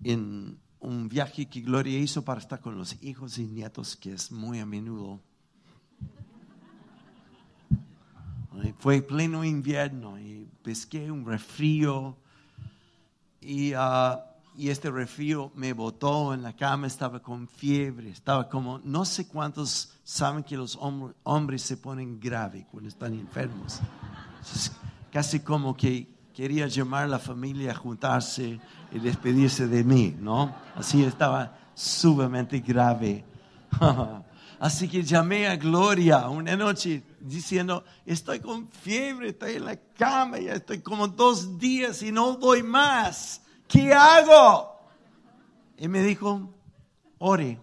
en 0.04 0.60
un 0.82 1.08
viaje 1.08 1.48
que 1.48 1.62
Gloria 1.62 1.98
hizo 2.00 2.26
para 2.26 2.42
estar 2.42 2.60
con 2.60 2.78
los 2.78 3.02
hijos 3.02 3.38
y 3.38 3.46
nietos, 3.46 3.96
que 3.96 4.12
es 4.12 4.30
muy 4.30 4.60
a 4.60 4.66
menudo. 4.66 5.22
Fue 8.80 9.02
pleno 9.02 9.44
invierno 9.44 10.20
y 10.20 10.48
pesqué 10.62 11.12
un 11.12 11.26
refrío 11.26 12.16
y, 13.42 13.74
uh, 13.74 14.20
y 14.56 14.70
este 14.70 14.90
refrío 14.92 15.52
me 15.56 15.74
botó 15.74 16.34
en 16.34 16.44
la 16.44 16.54
cama, 16.54 16.88
estaba 16.88 17.22
con 17.22 17.48
fiebre, 17.48 18.10
estaba 18.10 18.48
como, 18.48 18.80
no 18.84 19.04
sé 19.04 19.28
cuántos 19.28 19.94
saben 20.04 20.44
que 20.44 20.56
los 20.56 20.78
hombres 21.24 21.62
se 21.62 21.78
ponen 21.78 22.20
grave 22.20 22.68
cuando 22.72 22.90
están 22.90 23.14
enfermos. 23.14 23.80
casi 25.12 25.40
como 25.40 25.76
que 25.76 26.08
quería 26.34 26.68
llamar 26.68 27.04
a 27.04 27.08
la 27.08 27.20
familia 27.20 27.72
a 27.72 27.76
juntarse 27.76 28.60
y 28.92 29.00
despedirse 29.00 29.68
de 29.68 29.84
mí, 29.84 30.16
¿no? 30.20 30.56
Así 30.76 31.04
estaba 31.04 31.56
sumamente 31.74 32.60
grave. 32.60 33.24
Así 34.60 34.88
que 34.88 35.04
llamé 35.04 35.48
a 35.48 35.56
Gloria 35.56 36.30
una 36.30 36.56
noche 36.56 37.04
diciendo, 37.24 37.84
estoy 38.06 38.40
con 38.40 38.68
fiebre, 38.68 39.30
estoy 39.30 39.54
en 39.56 39.66
la 39.66 39.78
cama, 39.78 40.38
ya 40.40 40.54
estoy 40.54 40.82
como 40.82 41.08
dos 41.08 41.58
días 41.58 42.04
y 42.04 42.12
no 42.12 42.34
doy 42.34 42.62
más. 42.64 43.42
¿Qué 43.68 43.94
hago? 43.94 44.78
Y 45.78 45.88
me 45.88 46.04
dijo, 46.04 46.54
ore. 47.18 47.60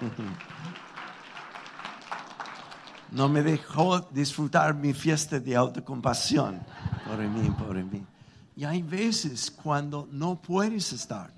no 3.10 3.28
me 3.28 3.42
dejó 3.42 4.00
disfrutar 4.00 4.74
mi 4.74 4.92
fiesta 4.92 5.40
de 5.40 5.56
autocompasión. 5.56 6.60
Por 7.06 7.18
mí, 7.18 7.50
por 7.50 7.74
mí. 7.74 8.04
Y 8.54 8.64
hay 8.64 8.82
veces 8.82 9.50
cuando 9.50 10.06
no 10.10 10.40
puedes 10.40 10.92
estar 10.92 11.32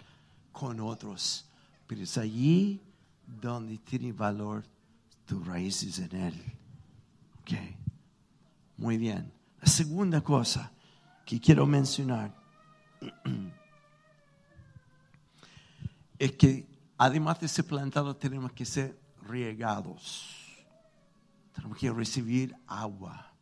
con 0.52 0.80
otros, 0.80 1.46
pero 1.86 2.02
es 2.02 2.18
allí 2.18 2.80
donde 3.26 3.78
tiene 3.78 4.12
valor 4.12 4.64
tus 5.26 5.46
raíces 5.46 5.98
en 5.98 6.16
Él. 6.16 6.42
Ok. 7.40 7.52
Muy 8.76 8.98
bien. 8.98 9.32
La 9.60 9.66
segunda 9.66 10.20
cosa 10.20 10.72
que 11.24 11.40
quiero 11.40 11.66
mencionar 11.66 12.34
es 16.18 16.32
que 16.32 16.66
además 16.98 17.40
de 17.40 17.48
ser 17.48 17.64
plantados 17.64 18.18
tenemos 18.18 18.52
que 18.52 18.64
ser 18.64 18.98
riegados. 19.26 20.28
Tenemos 21.54 21.78
que 21.78 21.90
recibir 21.92 22.54
agua. 22.66 23.32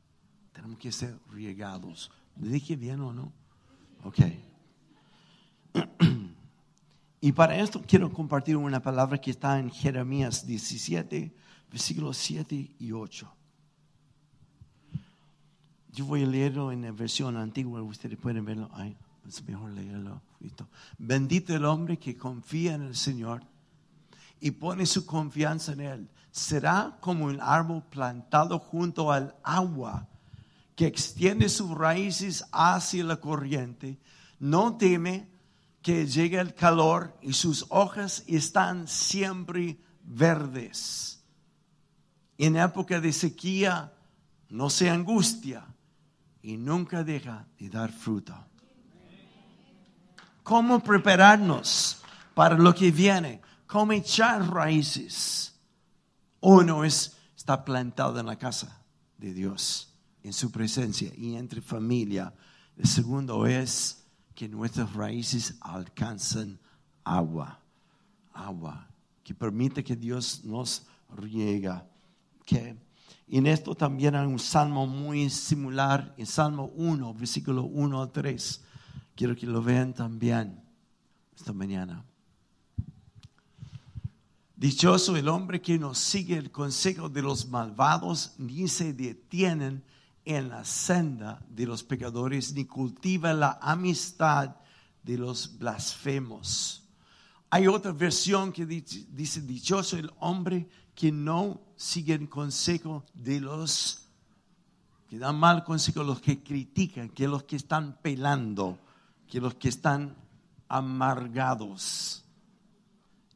Tenemos 0.53 0.79
que 0.79 0.93
ser 0.93 1.19
riegados. 1.31 2.11
¿Le 2.37 2.49
dije 2.49 2.77
bien 2.77 3.01
o 3.01 3.13
no? 3.13 3.33
Ok. 4.05 4.19
Y 7.25 7.31
para 7.31 7.57
esto 7.57 7.81
quiero 7.87 8.13
compartir 8.13 8.57
una 8.57 8.83
palabra 8.83 9.17
que 9.17 9.31
está 9.31 9.57
en 9.57 9.71
Jeremías 9.71 10.45
17, 10.45 11.33
versículos 11.71 12.17
7 12.17 12.75
y 12.81 12.91
8. 12.91 13.33
Yo 15.93 16.05
voy 16.05 16.25
a 16.25 16.27
leerlo 16.27 16.73
en 16.73 16.83
la 16.83 16.91
versión 16.91 17.37
antigua, 17.37 17.81
ustedes 17.81 18.19
pueden 18.19 18.45
verlo. 18.45 18.69
Ay, 18.73 18.97
es 19.25 19.41
mejor 19.47 19.71
leerlo. 19.71 20.21
Bendito 20.99 21.55
el 21.55 21.65
hombre 21.65 21.97
que 21.97 22.17
confía 22.17 22.75
en 22.75 22.83
el 22.83 22.97
Señor 22.97 23.45
y 24.41 24.51
pone 24.51 24.85
su 24.85 25.07
confianza 25.07 25.75
en 25.75 25.81
Él. 25.81 26.09
Será 26.33 26.99
como 27.01 27.27
un 27.27 27.41
árbol 27.41 27.85
plantado 27.89 28.59
junto 28.59 29.13
al 29.13 29.37
agua 29.45 30.09
que 30.75 30.87
extiende 30.89 31.49
sus 31.49 31.71
raíces 31.71 32.45
hacia 32.51 33.05
la 33.05 33.21
corriente. 33.21 34.01
No 34.41 34.77
teme 34.77 35.31
que 35.83 36.07
llegue 36.07 36.39
el 36.39 36.55
calor 36.55 37.17
y 37.21 37.33
sus 37.33 37.67
hojas 37.69 38.25
están 38.27 38.87
siempre 38.87 39.79
verdes. 40.05 41.25
En 42.39 42.57
época 42.57 43.01
de 43.01 43.13
sequía 43.13 43.93
no 44.49 44.71
se 44.71 44.89
angustia 44.89 45.67
y 46.41 46.57
nunca 46.57 47.05
deja 47.05 47.47
de 47.59 47.69
dar 47.69 47.93
fruto. 47.93 48.35
¿Cómo 50.43 50.81
prepararnos 50.81 51.99
para 52.35 52.57
lo 52.57 52.75
que 52.75 52.91
viene? 52.91 53.41
¿Cómo 53.67 53.93
echar 53.93 54.53
raíces? 54.53 55.55
Uno 56.41 56.85
es 56.85 57.17
estar 57.37 57.65
plantado 57.65 58.19
en 58.19 58.27
la 58.27 58.37
casa 58.37 58.85
de 59.19 59.33
Dios, 59.33 59.95
en 60.23 60.33
su 60.33 60.51
presencia 60.51 61.13
y 61.17 61.37
entre 61.37 61.61
familia. 61.61 62.35
El 62.77 62.87
segundo 62.87 63.47
es 63.47 64.02
que 64.43 64.49
nuestras 64.49 64.93
raíces 64.95 65.55
alcancen 65.61 66.59
agua, 67.05 67.61
agua, 68.33 68.89
que 69.23 69.37
permite 69.37 69.85
que 69.85 69.95
Dios 69.95 70.45
nos 70.45 70.85
riega. 71.17 71.87
que 72.45 72.77
en 73.29 73.47
esto 73.47 73.77
también 73.77 74.17
hay 74.17 74.27
un 74.27 74.41
salmo 74.41 74.85
muy 74.85 75.31
similar, 75.31 76.13
en 76.17 76.27
Salmo 76.27 76.73
1, 76.75 77.15
versículo 77.15 77.63
1 77.63 78.03
a 78.03 78.11
3. 78.11 78.65
Quiero 79.15 79.37
que 79.37 79.47
lo 79.47 79.63
vean 79.63 79.95
también 79.95 80.61
esta 81.37 81.53
mañana. 81.53 82.05
Dichoso 84.57 85.17
el 85.17 85.29
hombre 85.29 85.63
que 85.63 85.79
no 85.79 85.95
sigue 85.95 86.37
el 86.37 86.51
consejo 86.51 87.09
de 87.09 87.23
los 87.23 87.47
malvados, 87.47 88.35
ni 88.39 88.67
se 88.67 88.93
detienen 88.93 89.85
en 90.25 90.49
la 90.49 90.65
senda 90.65 91.45
de 91.49 91.67
los 91.67 91.83
pecadores, 91.83 92.53
ni 92.55 92.65
cultiva 92.65 93.33
la 93.33 93.59
amistad 93.61 94.57
de 95.03 95.19
los 95.19 95.59
blasfemos. 95.59 96.83
Hay 97.51 97.67
otra 97.67 97.93
versión 97.93 98.53
que 98.53 98.65
dice, 98.65 99.43
dichoso 99.43 99.97
el 99.97 100.11
hombre 100.21 100.69
que 100.95 101.13
no 101.13 101.61
siguen 101.77 102.27
consejo 102.27 103.05
de 103.13 103.41
los 103.41 103.99
que 105.09 105.19
dan 105.19 105.37
mal 105.37 105.63
consejo, 105.63 106.03
los 106.03 106.23
que 106.23 106.43
critican, 106.43 107.11
que 107.11 107.29
los 107.29 107.43
que 107.43 107.57
están 107.57 107.99
pelando, 108.01 108.79
que 109.29 109.43
los 109.43 109.57
que 109.57 109.69
están 109.69 110.17
amargados. 110.69 112.25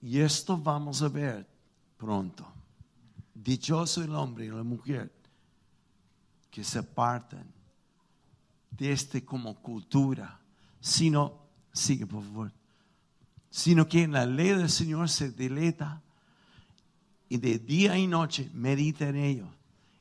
Y 0.00 0.20
esto 0.20 0.56
vamos 0.56 1.02
a 1.02 1.08
ver 1.08 1.46
pronto. 1.98 2.46
Dichoso 3.34 4.02
el 4.02 4.14
hombre 4.14 4.46
y 4.46 4.48
la 4.48 4.62
mujer 4.62 5.12
que 6.56 6.64
se 6.64 6.78
apartan 6.78 7.44
de 8.70 8.90
este 8.90 9.22
como 9.22 9.60
cultura, 9.60 10.40
sino, 10.80 11.34
sigue 11.70 12.06
por 12.06 12.24
favor, 12.24 12.50
sino 13.50 13.86
que 13.86 14.04
en 14.04 14.12
la 14.12 14.24
ley 14.24 14.48
del 14.48 14.70
Señor 14.70 15.10
se 15.10 15.30
deleta 15.30 16.00
y 17.28 17.36
de 17.36 17.58
día 17.58 17.98
y 17.98 18.06
noche 18.06 18.50
medita 18.54 19.06
en 19.06 19.16
ello. 19.16 19.48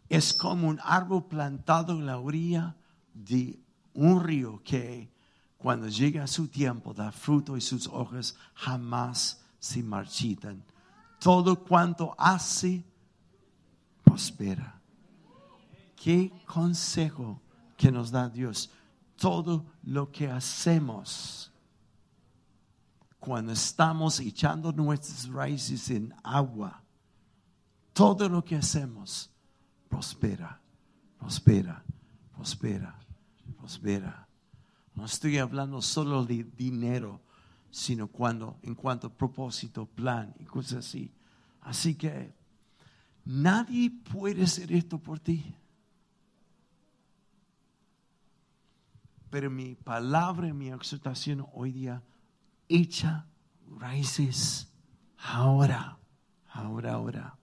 Es 0.08 0.34
como 0.34 0.70
un 0.70 0.80
árbol 0.82 1.26
plantado 1.26 1.92
en 1.92 2.06
la 2.06 2.20
orilla 2.20 2.78
de 3.14 3.60
un 3.94 4.24
río 4.24 4.62
que 4.64 5.12
cuando 5.58 5.90
llega 5.90 6.26
su 6.26 6.48
tiempo 6.48 6.94
da 6.94 7.12
fruto 7.12 7.58
y 7.58 7.62
sus 7.62 7.86
hojas 7.88 8.34
jamás 8.54 9.42
se 9.60 9.84
marchitan. 9.84 10.64
Todo 11.20 11.62
cuanto 11.66 12.16
hace 12.18 12.82
prospera. 14.06 14.75
Qué 16.06 16.32
consejo 16.46 17.42
que 17.76 17.92
nos 17.92 18.12
da 18.12 18.30
Dios. 18.30 18.70
Todo 19.16 19.66
lo 19.82 20.12
que 20.12 20.30
hacemos 20.30 21.52
cuando 23.20 23.54
estamos 23.54 24.20
echando 24.20 24.72
nuestras 24.72 25.28
raíces 25.28 25.90
en 25.90 26.14
agua 26.22 26.84
todo 27.92 28.30
lo 28.30 28.46
que 28.46 28.56
hacemos 28.56 29.32
prospera, 29.90 30.62
prospera, 31.18 31.84
prospera, 32.36 33.00
prospera. 33.58 34.28
No 34.94 35.06
estoy 35.06 35.40
hablando 35.40 35.82
solo 35.82 36.24
de 36.24 36.44
dinero, 36.44 37.20
sino 37.72 38.10
cuando, 38.10 38.60
en 38.62 38.76
cuanto 38.76 39.08
a 39.08 39.10
propósito, 39.10 39.88
plan 39.88 40.36
y 40.40 40.44
cosas 40.44 40.86
así. 40.86 41.12
Así 41.62 41.96
que 41.96 42.32
nadie 43.26 43.90
puede 43.90 44.44
hacer 44.44 44.72
esto 44.72 45.00
por 45.00 45.20
ti. 45.20 45.56
Pero 49.36 49.52
mi 49.52 49.76
palabra, 49.76 50.54
mi 50.54 50.70
exhortación 50.70 51.46
hoy 51.52 51.74
día, 51.74 52.02
echa 52.70 53.28
raíces 53.78 54.72
ahora, 55.18 55.98
ahora, 56.54 56.94
ahora. 56.94 57.38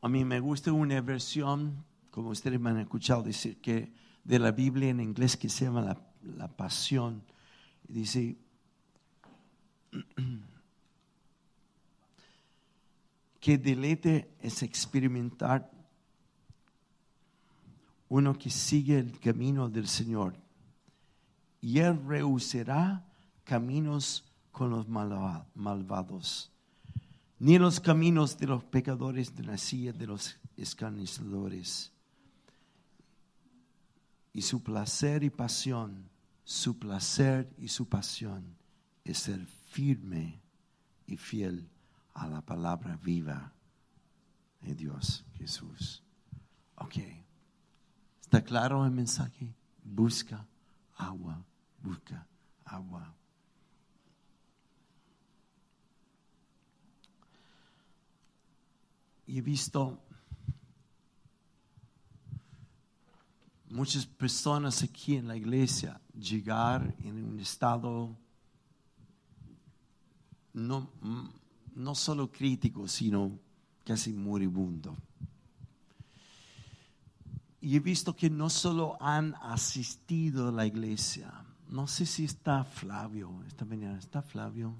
A 0.00 0.08
mí 0.08 0.24
me 0.24 0.38
gusta 0.38 0.70
una 0.72 1.00
versión, 1.00 1.84
como 2.12 2.28
ustedes 2.28 2.60
me 2.60 2.70
han 2.70 2.78
escuchado 2.78 3.24
decir, 3.24 3.60
que 3.60 3.92
de 4.22 4.38
la 4.38 4.52
Biblia 4.52 4.90
en 4.90 5.00
inglés 5.00 5.36
que 5.36 5.48
se 5.48 5.64
llama 5.64 5.82
la, 5.82 6.00
la 6.22 6.46
Pasión. 6.46 7.24
Dice, 7.88 8.36
que 13.44 13.58
deleite 13.58 14.34
es 14.40 14.62
experimentar 14.62 15.70
uno 18.08 18.38
que 18.38 18.48
sigue 18.48 18.98
el 18.98 19.20
camino 19.20 19.68
del 19.68 19.86
Señor. 19.86 20.34
Y 21.60 21.80
Él 21.80 22.00
rehusará 22.06 23.06
caminos 23.44 24.24
con 24.50 24.70
los 24.70 24.88
malvados, 24.88 26.50
ni 27.38 27.58
los 27.58 27.80
caminos 27.80 28.38
de 28.38 28.46
los 28.46 28.64
pecadores 28.64 29.36
de 29.36 29.42
la 29.42 29.58
silla 29.58 29.92
de 29.92 30.06
los 30.06 30.38
escarnecedores. 30.56 31.92
Y 34.32 34.40
su 34.40 34.62
placer 34.62 35.22
y 35.22 35.28
pasión, 35.28 36.08
su 36.44 36.78
placer 36.78 37.54
y 37.58 37.68
su 37.68 37.90
pasión 37.90 38.56
es 39.04 39.18
ser 39.18 39.44
firme 39.66 40.40
y 41.06 41.18
fiel 41.18 41.68
a 42.14 42.26
la 42.28 42.40
palabra 42.40 42.96
viva 42.96 43.52
de 44.60 44.74
Dios 44.74 45.24
Jesús. 45.34 46.02
Ok. 46.76 46.96
¿Está 48.20 48.42
claro 48.42 48.84
el 48.84 48.90
mensaje? 48.90 49.54
Busca 49.82 50.46
agua, 50.96 51.44
busca 51.82 52.26
agua. 52.64 53.14
He 59.26 59.40
visto 59.40 60.02
muchas 63.70 64.06
personas 64.06 64.82
aquí 64.82 65.16
en 65.16 65.26
la 65.26 65.36
iglesia 65.36 66.00
llegar 66.12 66.94
en 67.02 67.24
un 67.24 67.40
estado 67.40 68.16
no, 70.52 70.90
no 71.74 71.94
solo 71.94 72.30
crítico, 72.30 72.88
sino 72.88 73.38
casi 73.84 74.12
moribundo. 74.12 74.96
Y 77.60 77.76
he 77.76 77.80
visto 77.80 78.14
que 78.14 78.28
no 78.28 78.50
solo 78.50 78.96
han 79.00 79.34
asistido 79.36 80.48
a 80.48 80.52
la 80.52 80.66
iglesia, 80.66 81.32
no 81.68 81.86
sé 81.86 82.06
si 82.06 82.24
está 82.24 82.64
Flavio 82.64 83.42
esta 83.46 83.64
mañana, 83.64 83.98
¿está 83.98 84.22
Flavio? 84.22 84.74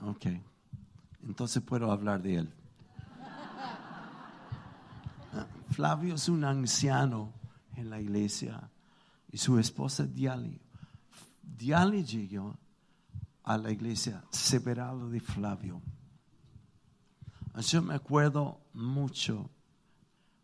Ok, 0.00 0.26
entonces 1.26 1.62
puedo 1.62 1.90
hablar 1.90 2.22
de 2.22 2.36
él. 2.36 2.52
Ah, 5.32 5.46
Flavio 5.70 6.14
es 6.14 6.28
un 6.28 6.44
anciano 6.44 7.32
en 7.76 7.90
la 7.90 8.00
iglesia 8.00 8.70
y 9.32 9.38
su 9.38 9.58
esposa 9.58 10.06
Diali. 10.06 10.60
Diali 11.42 12.04
llegó 12.04 12.56
a 13.48 13.56
la 13.56 13.70
iglesia 13.70 14.22
separado 14.30 15.08
de 15.08 15.20
Flavio. 15.20 15.80
Yo 17.62 17.80
me 17.80 17.94
acuerdo 17.94 18.60
mucho, 18.74 19.48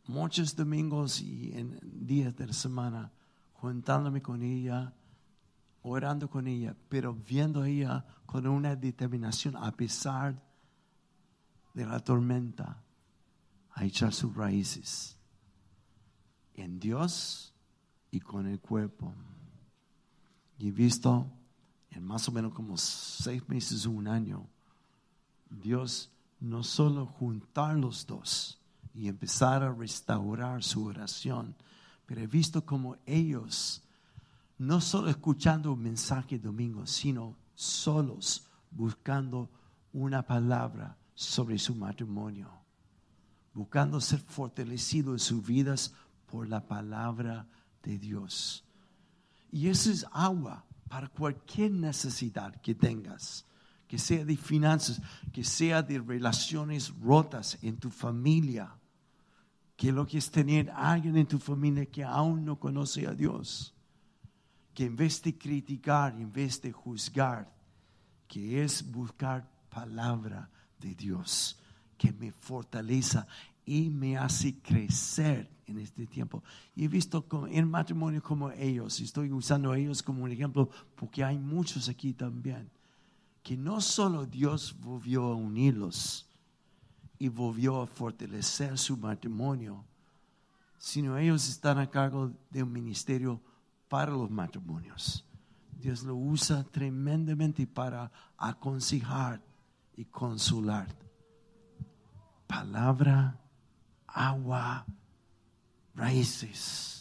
muchos 0.07 0.57
domingos 0.57 1.21
y 1.21 1.53
en 1.53 1.79
días 1.83 2.35
de 2.35 2.47
la 2.47 2.55
semana, 2.55 3.12
juntándome 3.53 4.23
con 4.23 4.43
ella, 4.43 4.95
orando 5.83 6.31
con 6.31 6.49
ella, 6.49 6.75
pero 6.88 7.12
viendo 7.12 7.61
a 7.61 7.69
ella 7.69 8.07
con 8.25 8.47
una 8.47 8.75
determinación 8.75 9.55
a 9.59 9.71
pesar 9.73 10.43
de 11.75 11.85
la 11.85 12.01
tormenta, 12.01 12.83
a 13.73 13.85
echar 13.85 14.14
sus 14.14 14.35
raíces 14.35 15.19
en 16.55 16.81
Dios 16.81 17.53
y 18.11 18.21
con 18.21 18.47
el 18.47 18.61
cuerpo. 18.61 19.12
Y 20.59 20.69
he 20.69 20.73
visto 20.73 21.31
en 21.94 22.04
más 22.04 22.28
o 22.28 22.33
menos 22.33 22.52
como 22.52 22.76
seis 22.76 23.48
meses 23.48 23.87
o 23.87 23.90
un 23.90 24.09
año, 24.09 24.46
Dios 25.48 26.11
no 26.40 26.64
solo 26.64 27.07
juntar 27.07 27.76
los 27.76 28.07
dos 28.07 28.61
y 28.94 29.09
empezar 29.09 29.62
a 29.62 29.72
restaurar 29.72 30.62
su 30.62 30.85
oración, 30.85 31.54
pero 32.07 32.20
he 32.20 32.26
visto 32.26 32.64
como 32.64 32.96
ellos, 33.07 33.83
no 34.59 34.80
solo 34.80 35.09
escuchando 35.09 35.72
un 35.72 35.83
mensaje 35.83 36.38
domingo, 36.38 36.87
sino 36.87 37.37
solos 37.54 38.46
buscando 38.70 39.48
una 39.92 40.22
palabra 40.22 40.96
sobre 41.14 41.59
su 41.59 41.74
matrimonio, 41.74 42.48
buscando 43.52 44.00
ser 44.00 44.20
fortalecidos 44.20 45.14
en 45.14 45.18
sus 45.20 45.46
vidas 45.46 45.94
por 46.26 46.48
la 46.48 46.66
palabra 46.66 47.46
de 47.83 47.98
Dios. 47.98 48.64
Y 49.52 49.68
eso 49.68 49.90
es 49.90 50.04
agua 50.11 50.64
para 50.94 51.09
cualquier 51.09 51.72
necesidad 51.72 52.54
que 52.61 52.72
tengas, 52.72 53.44
que 53.88 53.98
sea 53.98 54.24
de 54.24 54.37
finanzas, 54.37 55.02
que 55.33 55.42
sea 55.42 55.83
de 55.83 55.98
relaciones 55.98 56.94
rotas 57.00 57.59
en 57.62 57.78
tu 57.78 57.90
familia, 57.90 58.72
que 59.76 59.90
lo 59.90 60.07
que 60.07 60.18
es 60.18 60.30
tener 60.30 60.70
alguien 60.70 61.16
en 61.16 61.26
tu 61.26 61.40
familia 61.40 61.85
que 61.87 62.04
aún 62.04 62.44
no 62.44 62.61
conoce 62.61 63.09
a 63.09 63.12
Dios, 63.12 63.74
que 64.72 64.85
en 64.85 64.94
vez 64.94 65.20
de 65.20 65.37
criticar, 65.37 66.14
en 66.14 66.33
vez 66.33 66.62
de 66.62 66.70
juzgar, 66.70 67.52
que 68.28 68.62
es 68.62 68.88
buscar 68.88 69.50
palabra 69.68 70.48
de 70.78 70.94
Dios, 70.94 71.59
que 71.98 72.12
me 72.12 72.30
fortaleza 72.30 73.26
y 73.66 73.90
me 73.90 74.16
hace 74.16 74.61
crecer 74.61 75.50
en 75.66 75.79
este 75.79 76.07
tiempo. 76.07 76.42
Y 76.74 76.85
he 76.85 76.88
visto 76.88 77.24
en 77.50 77.68
matrimonio 77.68 78.22
como 78.22 78.50
ellos, 78.50 79.00
y 79.00 79.05
estoy 79.05 79.33
usando 79.33 79.72
a 79.72 79.79
ellos 79.79 80.03
como 80.03 80.24
un 80.24 80.31
ejemplo 80.31 80.68
porque 80.94 81.24
hay 81.24 81.38
muchos 81.38 81.88
aquí 81.88 82.12
también, 82.12 82.70
que 83.42 83.57
no 83.57 83.81
solo 83.81 84.27
Dios 84.27 84.77
volvió 84.81 85.24
a 85.24 85.35
unirlos 85.35 86.27
y 87.18 87.29
volvió 87.29 87.83
a 87.83 87.87
fortalecer 87.87 88.79
su 88.79 88.96
matrimonio, 88.96 89.85
sino 90.79 91.16
ellos 91.16 91.48
están 91.48 91.79
a 91.79 91.90
cargo 91.90 92.33
de 92.50 92.62
un 92.62 92.72
ministerio 92.72 93.40
para 93.88 94.12
los 94.12 94.31
matrimonios. 94.31 95.24
Dios 95.79 96.03
lo 96.03 96.16
usa 96.16 96.64
tremendamente 96.64 97.66
para 97.66 98.11
aconsejar 98.37 99.42
y 99.96 100.05
consolar. 100.07 100.88
Palabra 102.46 103.38
agua, 104.07 104.87
raíces. 105.94 106.94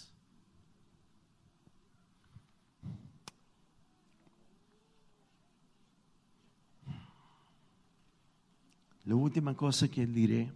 La 9.06 9.16
última 9.16 9.56
cosa 9.56 9.90
que 9.90 10.06
diré 10.06 10.52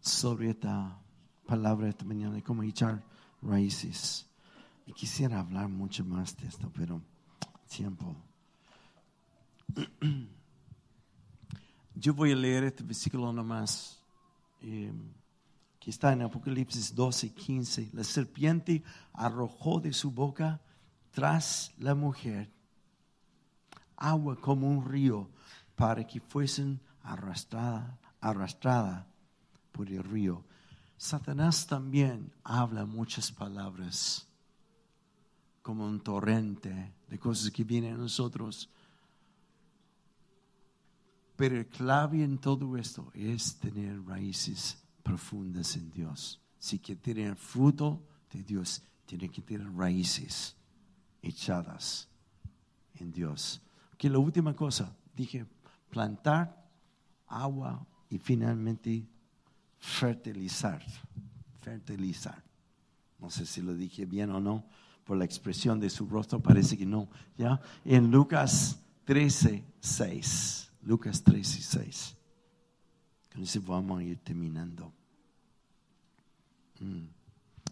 sobre 0.00 0.50
esta 0.50 0.98
palabra 1.46 1.88
esta 1.88 2.04
mañana 2.04 2.38
es 2.38 2.44
cómo 2.44 2.62
echar 2.62 3.02
raíces. 3.42 4.26
Y 4.86 4.92
quisiera 4.92 5.40
hablar 5.40 5.68
mucho 5.68 6.04
más 6.04 6.36
de 6.38 6.48
esto, 6.48 6.72
pero 6.74 7.02
tiempo. 7.68 8.16
Yo 11.94 12.14
voy 12.14 12.32
a 12.32 12.36
leer 12.36 12.64
este 12.64 12.82
versículo 12.82 13.30
nomás. 13.30 14.02
Eh, 14.62 14.90
que 15.80 15.90
está 15.90 16.12
en 16.12 16.22
Apocalipsis 16.22 16.94
12, 16.94 17.32
15. 17.32 17.90
La 17.94 18.04
serpiente 18.04 18.84
arrojó 19.14 19.80
de 19.80 19.94
su 19.94 20.10
boca 20.10 20.60
tras 21.10 21.72
la 21.78 21.94
mujer 21.94 22.52
agua 23.96 24.36
como 24.36 24.68
un 24.68 24.84
río 24.84 25.28
para 25.74 26.06
que 26.06 26.20
fuesen 26.20 26.80
arrastrada, 27.02 27.98
arrastrada 28.20 29.06
por 29.72 29.88
el 29.88 30.04
río. 30.04 30.44
Satanás 30.98 31.66
también 31.66 32.30
habla 32.44 32.84
muchas 32.84 33.32
palabras 33.32 34.26
como 35.62 35.86
un 35.86 36.00
torrente 36.00 36.92
de 37.08 37.18
cosas 37.18 37.50
que 37.50 37.64
vienen 37.64 37.94
a 37.94 37.98
nosotros. 37.98 38.68
Pero 41.36 41.56
el 41.56 41.66
clave 41.66 42.22
en 42.22 42.36
todo 42.36 42.76
esto 42.76 43.10
es 43.14 43.56
tener 43.56 44.02
raíces 44.04 44.79
profundas 45.02 45.76
en 45.76 45.90
Dios. 45.90 46.40
Si 46.58 46.78
quiere 46.78 47.00
tener 47.00 47.36
fruto 47.36 48.02
de 48.32 48.42
Dios, 48.42 48.82
tiene 49.06 49.28
que 49.28 49.42
tener 49.42 49.70
raíces 49.74 50.56
echadas 51.22 52.08
en 52.94 53.12
Dios. 53.12 53.60
Que 53.96 54.08
la 54.08 54.18
última 54.18 54.54
cosa, 54.54 54.94
dije, 55.14 55.46
plantar 55.90 56.68
agua 57.26 57.86
y 58.08 58.18
finalmente 58.18 59.06
fertilizar, 59.78 60.82
fertilizar. 61.60 62.42
No 63.18 63.30
sé 63.30 63.46
si 63.46 63.60
lo 63.60 63.74
dije 63.74 64.06
bien 64.06 64.30
o 64.30 64.40
no, 64.40 64.64
por 65.04 65.16
la 65.16 65.24
expresión 65.24 65.80
de 65.80 65.90
su 65.90 66.06
rostro 66.06 66.40
parece 66.40 66.76
que 66.78 66.86
no. 66.86 67.08
¿ya? 67.36 67.60
En 67.84 68.10
Lucas 68.10 68.78
13, 69.04 69.64
6. 69.80 70.70
Lucas 70.82 71.22
13, 71.22 71.62
6. 71.62 72.16
Eso 73.36 73.60
vamos 73.62 74.00
a 74.00 74.04
ir 74.04 74.18
terminando. 74.18 74.92
Mm. 76.80 77.06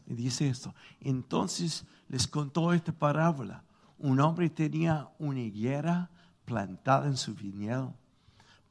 Y 0.06 0.14
dice 0.14 0.48
esto. 0.48 0.74
Entonces 1.00 1.84
les 2.08 2.26
contó 2.26 2.72
esta 2.72 2.92
parábola. 2.92 3.64
Un 3.98 4.20
hombre 4.20 4.48
tenía 4.48 5.08
una 5.18 5.40
higuera 5.40 6.10
plantada 6.44 7.06
en 7.06 7.16
su 7.16 7.34
viñedo, 7.34 7.94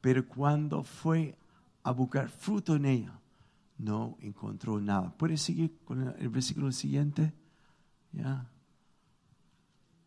pero 0.00 0.26
cuando 0.26 0.82
fue 0.82 1.36
a 1.84 1.92
buscar 1.92 2.28
fruto 2.28 2.74
en 2.74 2.86
ella, 2.86 3.20
no 3.76 4.16
encontró 4.20 4.80
nada. 4.80 5.16
¿Puede 5.16 5.36
seguir 5.36 5.78
con 5.84 6.08
el 6.18 6.28
versículo 6.28 6.72
siguiente? 6.72 7.32
Ya. 8.12 8.50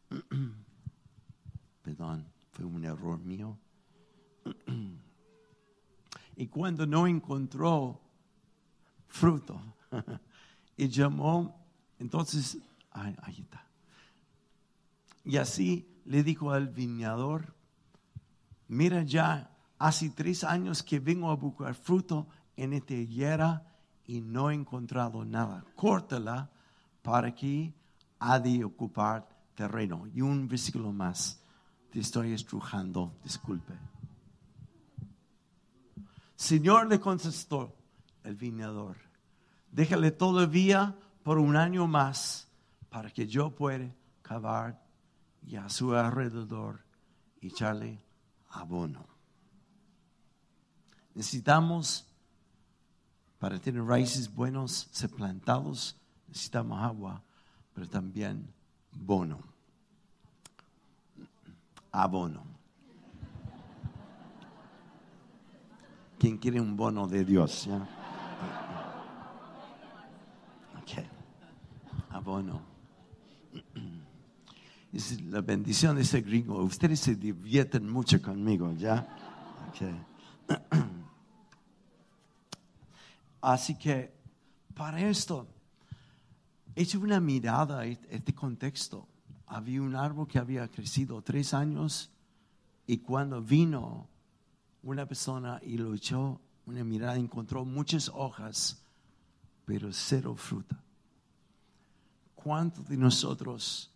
Perdón, 1.83 2.27
fue 2.51 2.65
un 2.65 2.83
error 2.83 3.19
mío. 3.19 3.57
y 6.41 6.47
cuando 6.47 6.87
no 6.87 7.05
encontró 7.05 8.01
fruto, 9.05 9.61
y 10.75 10.87
llamó, 10.87 11.67
entonces, 11.99 12.57
ahí 12.89 13.15
está. 13.37 13.63
Y 15.23 15.37
así 15.37 15.87
le 16.03 16.23
dijo 16.23 16.49
al 16.51 16.69
viñador, 16.69 17.53
mira 18.67 19.03
ya, 19.03 19.55
hace 19.77 20.09
tres 20.09 20.43
años 20.43 20.81
que 20.81 20.99
vengo 20.99 21.29
a 21.29 21.35
buscar 21.35 21.75
fruto 21.75 22.25
en 22.57 22.73
esta 22.73 22.95
higuera 22.95 23.71
y 24.07 24.21
no 24.21 24.49
he 24.49 24.55
encontrado 24.55 25.23
nada. 25.23 25.63
Córtala 25.75 26.49
para 27.03 27.35
que 27.35 27.71
ha 28.17 28.39
de 28.39 28.63
ocupar 28.63 29.29
terreno. 29.53 30.07
Y 30.07 30.21
un 30.21 30.47
versículo 30.47 30.91
más, 30.91 31.39
te 31.91 31.99
estoy 31.99 32.33
estrujando, 32.33 33.13
disculpe. 33.23 33.90
Señor 36.41 36.87
le 36.87 36.99
contestó 36.99 37.71
el 38.23 38.35
viñador, 38.35 38.97
déjale 39.71 40.09
todavía 40.09 40.97
por 41.21 41.37
un 41.37 41.55
año 41.55 41.85
más 41.85 42.47
para 42.89 43.11
que 43.11 43.27
yo 43.27 43.51
pueda 43.51 43.93
cavar 44.23 44.83
y 45.45 45.55
a 45.55 45.69
su 45.69 45.93
alrededor 45.93 46.83
echarle 47.41 48.03
abono. 48.49 49.05
Necesitamos, 51.13 52.07
para 53.37 53.59
tener 53.59 53.83
raíces 53.83 54.33
buenos, 54.33 54.89
ser 54.91 55.11
plantados, 55.11 55.95
necesitamos 56.27 56.81
agua, 56.81 57.21
pero 57.75 57.87
también 57.87 58.51
bono. 58.91 59.43
Abono. 61.91 62.50
¿Quién 66.21 66.37
quiere 66.37 66.61
un 66.61 66.77
bono 66.77 67.07
de 67.07 67.25
Dios? 67.25 67.65
¿ya? 67.65 67.83
Abono. 72.11 72.61
Es 74.93 75.19
la 75.21 75.41
bendición 75.41 75.95
de 75.95 76.03
ese 76.03 76.21
gringo. 76.21 76.61
Ustedes 76.61 76.99
se 76.99 77.15
divierten 77.15 77.89
mucho 77.89 78.21
conmigo, 78.21 78.71
¿ya? 78.73 79.07
Así 83.41 83.73
que 83.73 84.13
para 84.75 84.99
esto, 84.99 85.47
hecho 86.75 86.99
una 86.99 87.19
mirada 87.19 87.79
a 87.79 87.85
este 87.87 88.35
contexto. 88.35 89.07
Había 89.47 89.81
un 89.81 89.95
árbol 89.95 90.27
que 90.27 90.37
había 90.37 90.67
crecido 90.67 91.23
tres 91.23 91.55
años 91.55 92.11
y 92.85 92.99
cuando 92.99 93.41
vino 93.41 94.10
una 94.83 95.05
persona 95.05 95.59
y 95.63 95.77
lo 95.77 95.93
echó 95.93 96.41
una 96.65 96.83
mirada, 96.83 97.17
encontró 97.17 97.65
muchas 97.65 98.09
hojas, 98.09 98.83
pero 99.65 99.91
cero 99.91 100.35
fruta. 100.35 100.81
¿Cuántos 102.35 102.87
de 102.87 102.97
nosotros 102.97 103.91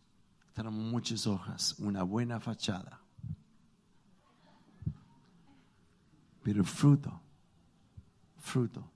tenemos 0.53 0.79
muchas 0.79 1.25
hojas, 1.25 1.75
una 1.79 2.03
buena 2.03 2.39
fachada? 2.39 3.01
Pero 6.43 6.63
fruto, 6.63 7.19
fruto. 8.37 8.91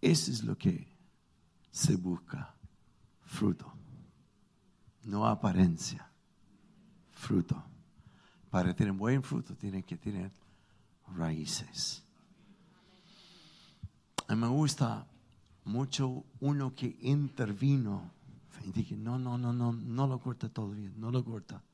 Eso 0.00 0.30
es 0.30 0.44
lo 0.44 0.56
que 0.56 0.86
se 1.70 1.96
busca, 1.96 2.54
fruto. 3.22 3.72
No 5.02 5.26
apariencia, 5.26 6.08
fruto. 7.10 7.73
Para 8.54 8.72
tener 8.72 8.92
buen 8.92 9.20
fruto 9.20 9.56
tiene 9.56 9.82
que 9.82 9.96
tener 9.96 10.30
raíces. 11.16 12.04
Me 14.28 14.46
gusta 14.46 15.08
mucho 15.64 16.22
uno 16.38 16.72
que 16.72 16.96
intervino 17.00 18.12
y 18.64 18.70
dije, 18.70 18.96
no, 18.96 19.18
no, 19.18 19.36
no, 19.38 19.52
no, 19.52 19.72
no 19.72 20.06
lo 20.06 20.20
corta 20.20 20.48
todavía, 20.48 20.92
no 20.96 21.10
lo 21.10 21.24
corta. 21.24 21.64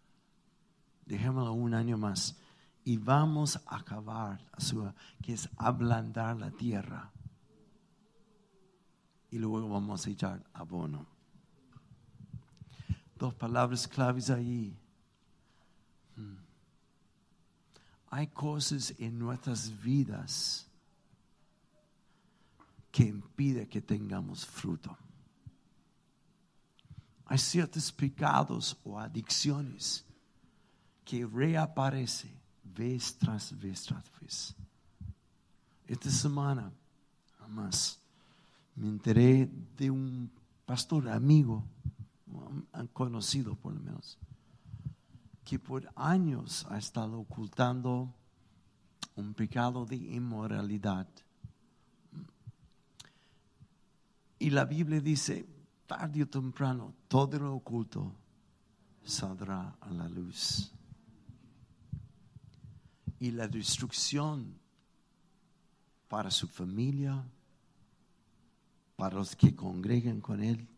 Dejémoslo 1.05 1.53
un 1.53 1.75
año 1.75 1.99
más 1.99 2.39
y 2.83 2.97
vamos 2.97 3.61
a 3.67 3.77
acabar, 3.77 4.41
que 5.23 5.35
es 5.35 5.51
ablandar 5.59 6.39
la 6.39 6.51
tierra. 6.51 7.11
Y 9.31 9.39
luego 9.39 9.69
vamos 9.69 10.07
a 10.07 10.11
echar 10.11 10.43
abono. 10.55 11.05
Dos 13.19 13.35
palabras 13.35 13.87
claves 13.87 14.31
ahí. 14.31 14.80
Hay 18.11 18.27
cosas 18.27 18.93
en 18.99 19.19
nuestras 19.19 19.71
vidas 19.83 20.67
que 22.91 23.05
impiden 23.05 23.69
que 23.69 23.81
tengamos 23.81 24.45
fruto. 24.45 24.97
Hay 27.27 27.39
ciertos 27.39 27.93
pecados 27.93 28.77
o 28.83 28.99
adicciones 28.99 30.05
que 31.05 31.25
reaparecen 31.25 32.33
vez 32.65 33.17
tras 33.17 33.57
vez 33.57 33.85
tras 33.85 34.05
vez. 34.21 34.55
Esta 35.87 36.11
semana, 36.11 36.73
más, 37.49 37.99
me 38.77 38.89
enteré 38.89 39.49
de 39.77 39.91
un 39.91 40.31
pastor 40.65 41.09
amigo, 41.09 41.65
conocido 42.93 43.57
por 43.57 43.80
que 45.51 45.59
por 45.59 45.93
años 45.97 46.65
ha 46.71 46.79
estado 46.79 47.19
ocultando 47.19 48.15
un 49.17 49.35
pecado 49.35 49.85
de 49.85 49.97
inmoralidad. 49.97 51.09
Y 54.39 54.51
la 54.51 54.65
Biblia 54.65 55.01
dice, 55.01 55.45
tarde 55.89 56.23
o 56.23 56.29
temprano, 56.29 56.95
todo 57.09 57.37
lo 57.41 57.57
oculto 57.57 58.15
saldrá 59.03 59.75
a 59.81 59.91
la 59.91 60.09
luz. 60.09 60.71
Y 63.19 63.33
la 63.33 63.49
destrucción 63.49 64.57
para 66.07 66.31
su 66.31 66.47
familia, 66.47 67.25
para 68.95 69.17
los 69.17 69.35
que 69.35 69.57
congregan 69.57 70.21
con 70.21 70.45
él, 70.45 70.69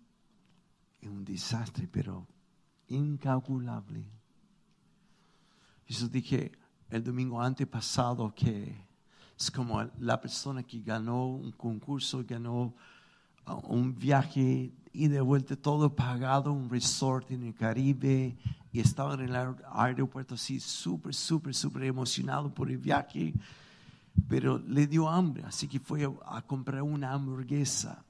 es 1.03 1.11
un 1.11 1.27
desastre, 1.27 1.87
pero 1.89 2.27
incalculable. 2.89 4.22
Eso 5.93 6.09
dije 6.09 6.51
el 6.89 7.05
domingo 7.05 7.39
antepasado 7.43 8.35
que 8.35 8.75
es 9.39 9.51
como 9.51 9.85
la 9.99 10.19
persona 10.19 10.63
que 10.63 10.81
ganó 10.81 11.27
un 11.27 11.53
concurso, 11.53 12.25
ganó 12.27 12.73
un 13.65 13.95
viaje 13.99 14.73
y 14.95 15.09
de 15.09 15.21
vuelta 15.21 15.55
todo 15.55 15.95
pagado, 15.95 16.51
un 16.51 16.71
resort 16.71 17.31
en 17.31 17.43
el 17.43 17.55
Caribe 17.55 18.35
y 18.73 18.81
estaba 18.81 19.13
en 19.13 19.21
el 19.21 19.57
aeropuerto 19.71 20.37
así 20.37 20.61
súper, 20.61 21.13
súper, 21.13 21.55
súper 21.55 21.85
emocionado 21.85 22.49
por 22.49 22.71
el 22.71 22.79
viaje, 22.79 23.35
pero 24.31 24.57
le 24.67 24.87
dio 24.87 25.11
hambre, 25.11 25.45
así 25.45 25.69
que 25.69 25.79
fue 25.79 26.11
a, 26.25 26.41
comprar 26.41 26.81
una 26.81 27.13
hamburguesa. 27.13 28.03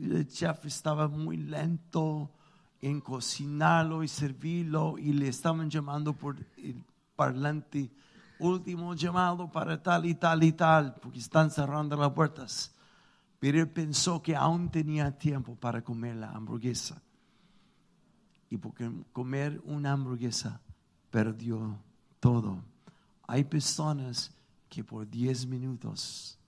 El 0.00 0.28
chef 0.28 0.64
estaba 0.64 1.08
muy 1.08 1.38
lento 1.38 2.30
en 2.80 3.00
cocinarlo 3.00 4.04
y 4.04 4.08
servirlo 4.08 4.96
y 4.96 5.12
le 5.12 5.26
estaban 5.26 5.68
llamando 5.68 6.12
por 6.12 6.36
parlante, 7.16 7.90
último 8.38 8.94
llamado 8.94 9.50
para 9.50 9.82
tal 9.82 10.06
y 10.06 10.14
tal 10.14 10.44
y 10.44 10.52
tal, 10.52 10.94
porque 11.00 11.18
están 11.18 11.50
cerrando 11.50 11.96
las 11.96 12.12
puertas. 12.12 12.74
Pero 13.38 13.60
él 13.60 13.68
pensó 13.68 14.22
que 14.22 14.36
aún 14.36 14.70
tenía 14.70 15.18
tiempo 15.18 15.56
para 15.56 15.82
comer 15.82 16.16
la 16.16 16.30
hamburguesa. 16.30 17.02
Y 18.48 18.56
porque 18.58 18.90
comer 19.12 19.60
una 19.64 19.92
hamburguesa 19.92 20.60
perdió 21.10 21.78
todo. 22.20 22.62
Hay 23.26 23.44
personas 23.44 24.32
que 24.68 24.84
por 24.84 25.08
10 25.08 25.46
minutos 25.46 26.38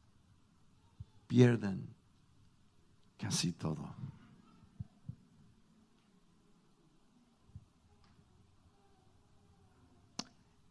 pierden 1.26 1.86
casi 3.18 3.52
todo. 3.52 3.88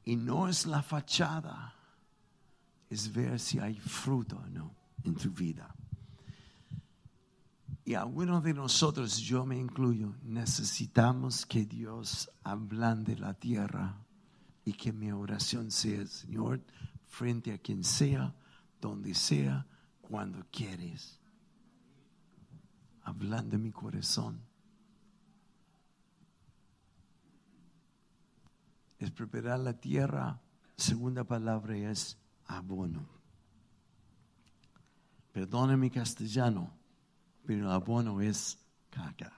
Y 0.08 0.16
no 0.16 0.48
es 0.48 0.66
la 0.66 0.82
fachada, 0.82 1.76
es 2.90 3.12
ver 3.12 3.42
si 3.42 3.60
hay 3.60 3.78
fruto 3.78 4.38
o 4.38 4.48
no 4.48 4.74
en 5.04 5.16
tu 5.16 5.32
vida. 5.32 5.76
Y 7.84 7.94
algunos 7.94 8.42
de 8.42 8.54
nosotros, 8.54 9.18
yo 9.18 9.46
me 9.46 9.60
incluyo, 9.60 10.16
necesitamos 10.24 11.46
que 11.46 11.66
Dios 11.66 12.32
ablande 12.42 13.18
la 13.18 13.34
tierra 13.34 13.98
y 14.64 14.72
que 14.72 14.94
mi 14.94 15.12
oración 15.12 15.72
sea, 15.72 16.08
Señor, 16.08 16.64
frente 17.10 17.52
a 17.52 17.58
quien 17.58 17.84
sea, 17.84 18.34
donde 18.80 19.14
sea, 19.14 19.68
cuando 20.00 20.46
quieres. 20.50 21.20
Ablande 23.04 23.58
mi 23.58 23.74
corazón. 23.74 24.47
Es 29.00 29.12
preparar 29.12 29.60
la 29.60 29.74
tierra. 29.74 30.40
Segunda 30.76 31.24
palabra 31.24 31.76
es 31.76 32.18
abono. 32.46 33.08
Perdone 35.32 35.78
mi 35.78 35.90
castellano, 35.90 36.72
pero 37.46 37.72
abono 37.72 38.22
es 38.22 38.58
caca. 38.90 39.34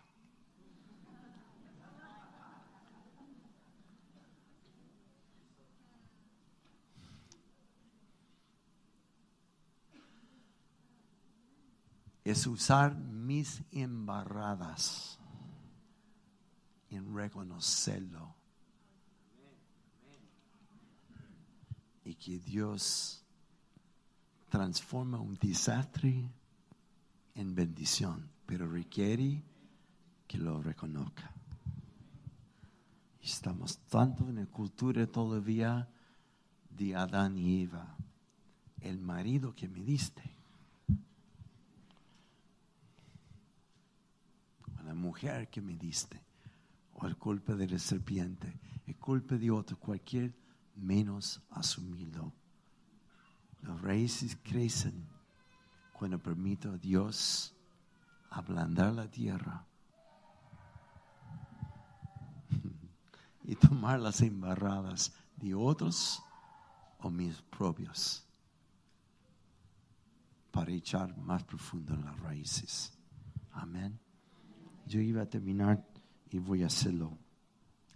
es 12.29 12.45
usar 12.45 12.95
mis 12.95 13.63
embarradas 13.71 15.17
en 16.91 17.15
reconocerlo 17.15 18.38
y 22.09 22.15
que 22.15 22.39
Dios 22.39 23.23
transforma 24.49 25.19
un 25.19 25.35
desastre 25.35 26.27
en 27.35 27.53
bendición, 27.53 28.27
pero 28.47 28.67
requiere 28.67 29.43
que 30.27 30.39
lo 30.39 30.59
reconozca. 30.59 31.31
Estamos 33.21 33.77
tanto 33.89 34.27
en 34.27 34.37
la 34.37 34.47
cultura 34.47 35.05
todavía 35.05 35.87
de 36.75 36.95
Adán 36.95 37.37
y 37.37 37.61
Eva, 37.61 37.95
el 38.81 38.99
marido 38.99 39.53
que 39.55 39.67
me 39.67 39.83
diste, 39.83 40.23
la 44.83 44.95
mujer 44.95 45.47
que 45.49 45.61
me 45.61 45.77
diste, 45.77 46.19
o 46.95 47.05
el 47.05 47.17
culpa 47.17 47.53
de 47.53 47.67
la 47.67 47.77
serpiente, 47.77 48.51
el 48.87 48.95
culpa 48.95 49.35
de 49.35 49.51
otro, 49.51 49.77
cualquier 49.77 50.33
menos 50.79 51.41
asumido. 51.49 52.33
Los 53.61 53.81
raíces 53.81 54.37
crecen 54.41 55.07
cuando 55.93 56.17
permito 56.17 56.71
a 56.71 56.77
Dios 56.77 57.53
ablandar 58.29 58.93
la 58.93 59.09
tierra 59.09 59.65
y 63.43 63.55
tomar 63.55 63.99
las 63.99 64.21
embarradas 64.21 65.13
de 65.35 65.53
otros 65.53 66.21
o 66.99 67.09
mis 67.09 67.41
propios 67.41 68.23
para 70.51 70.71
echar 70.71 71.15
más 71.17 71.43
profundo 71.43 71.93
en 71.93 72.05
las 72.05 72.19
raíces. 72.19 72.93
Amén. 73.51 73.99
Yo 74.85 74.99
iba 74.99 75.21
a 75.21 75.25
terminar 75.25 75.85
y 76.29 76.39
voy 76.39 76.63
a 76.63 76.67
hacerlo. 76.67 77.17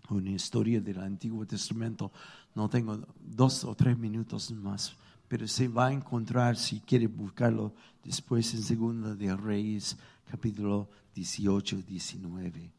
Una 0.09 0.31
historia 0.31 0.81
del 0.81 0.99
Antiguo 0.99 1.45
Testamento 1.45 2.11
no 2.55 2.69
tengo 2.69 2.99
dos 3.19 3.63
o 3.63 3.75
tres 3.75 3.97
minutos 3.97 4.51
más, 4.51 4.95
pero 5.27 5.47
se 5.47 5.67
va 5.67 5.87
a 5.87 5.93
encontrar, 5.93 6.55
si 6.55 6.79
quiere 6.79 7.07
buscarlo 7.07 7.73
después 8.03 8.53
en 8.53 8.61
Segunda 8.61 9.15
de 9.15 9.35
Reyes, 9.35 9.97
capítulo 10.29 10.89
18, 11.15 11.81
19. 11.81 12.71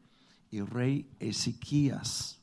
El 0.51 0.67
rey 0.67 1.09
Ezequías 1.19 2.39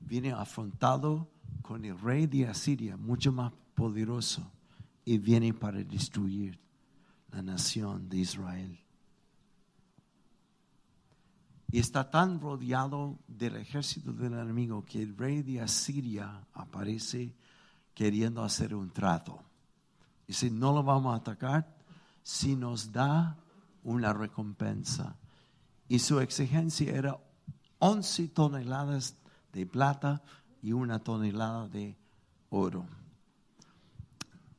viene 0.00 0.32
afrontado 0.32 1.28
con 1.62 1.84
el 1.84 1.98
rey 1.98 2.26
de 2.26 2.48
Asiria, 2.48 2.96
mucho 2.96 3.30
más 3.30 3.52
poderoso, 3.74 4.50
y 5.04 5.18
viene 5.18 5.54
para 5.54 5.82
destruir 5.82 6.58
la 7.30 7.42
nación 7.42 8.08
de 8.08 8.18
Israel 8.18 8.81
y 11.72 11.78
está 11.78 12.10
tan 12.10 12.38
rodeado 12.38 13.18
del 13.26 13.56
ejército 13.56 14.12
del 14.12 14.34
enemigo 14.34 14.84
que 14.84 15.02
el 15.02 15.16
rey 15.16 15.42
de 15.42 15.62
Asiria 15.62 16.46
aparece 16.52 17.34
queriendo 17.94 18.44
hacer 18.44 18.74
un 18.74 18.90
trato. 18.90 19.42
Dice, 20.28 20.50
no 20.50 20.74
lo 20.74 20.82
vamos 20.82 21.14
a 21.14 21.16
atacar 21.16 21.74
si 22.22 22.56
nos 22.56 22.92
da 22.92 23.38
una 23.84 24.12
recompensa. 24.12 25.16
Y 25.88 25.98
su 25.98 26.20
exigencia 26.20 26.92
era 26.92 27.18
11 27.78 28.28
toneladas 28.28 29.16
de 29.52 29.66
plata 29.66 30.22
y 30.62 30.72
una 30.72 30.98
tonelada 30.98 31.68
de 31.68 31.96
oro 32.50 32.84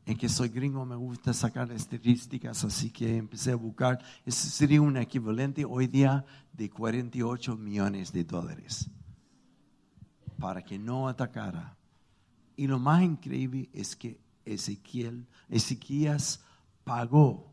en 0.05 0.17
que 0.17 0.27
soy 0.27 0.49
gringo 0.49 0.85
me 0.85 0.95
gusta 0.95 1.33
sacar 1.33 1.71
estadísticas, 1.71 2.63
así 2.63 2.91
que 2.91 3.17
empecé 3.17 3.51
a 3.51 3.55
buscar. 3.55 4.03
Ese 4.25 4.49
sería 4.49 4.81
un 4.81 4.97
equivalente 4.97 5.63
hoy 5.65 5.87
día 5.87 6.25
de 6.51 6.69
48 6.69 7.55
millones 7.55 8.11
de 8.11 8.23
dólares 8.23 8.89
para 10.39 10.61
que 10.61 10.77
no 10.77 11.07
atacara. 11.07 11.77
Y 12.57 12.67
lo 12.67 12.79
más 12.79 13.01
increíble 13.03 13.69
es 13.73 13.95
que 13.95 14.19
Ezequiel, 14.45 15.25
Ezequías 15.49 16.41
pagó, 16.83 17.49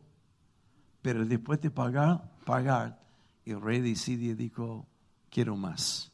pero 1.01 1.25
después 1.25 1.61
de 1.61 1.71
pagar, 1.71 2.31
pagar, 2.45 3.01
el 3.45 3.61
rey 3.61 3.81
de 3.81 3.95
Siria 3.95 4.35
dijo, 4.35 4.87
quiero 5.31 5.57
más. 5.57 6.11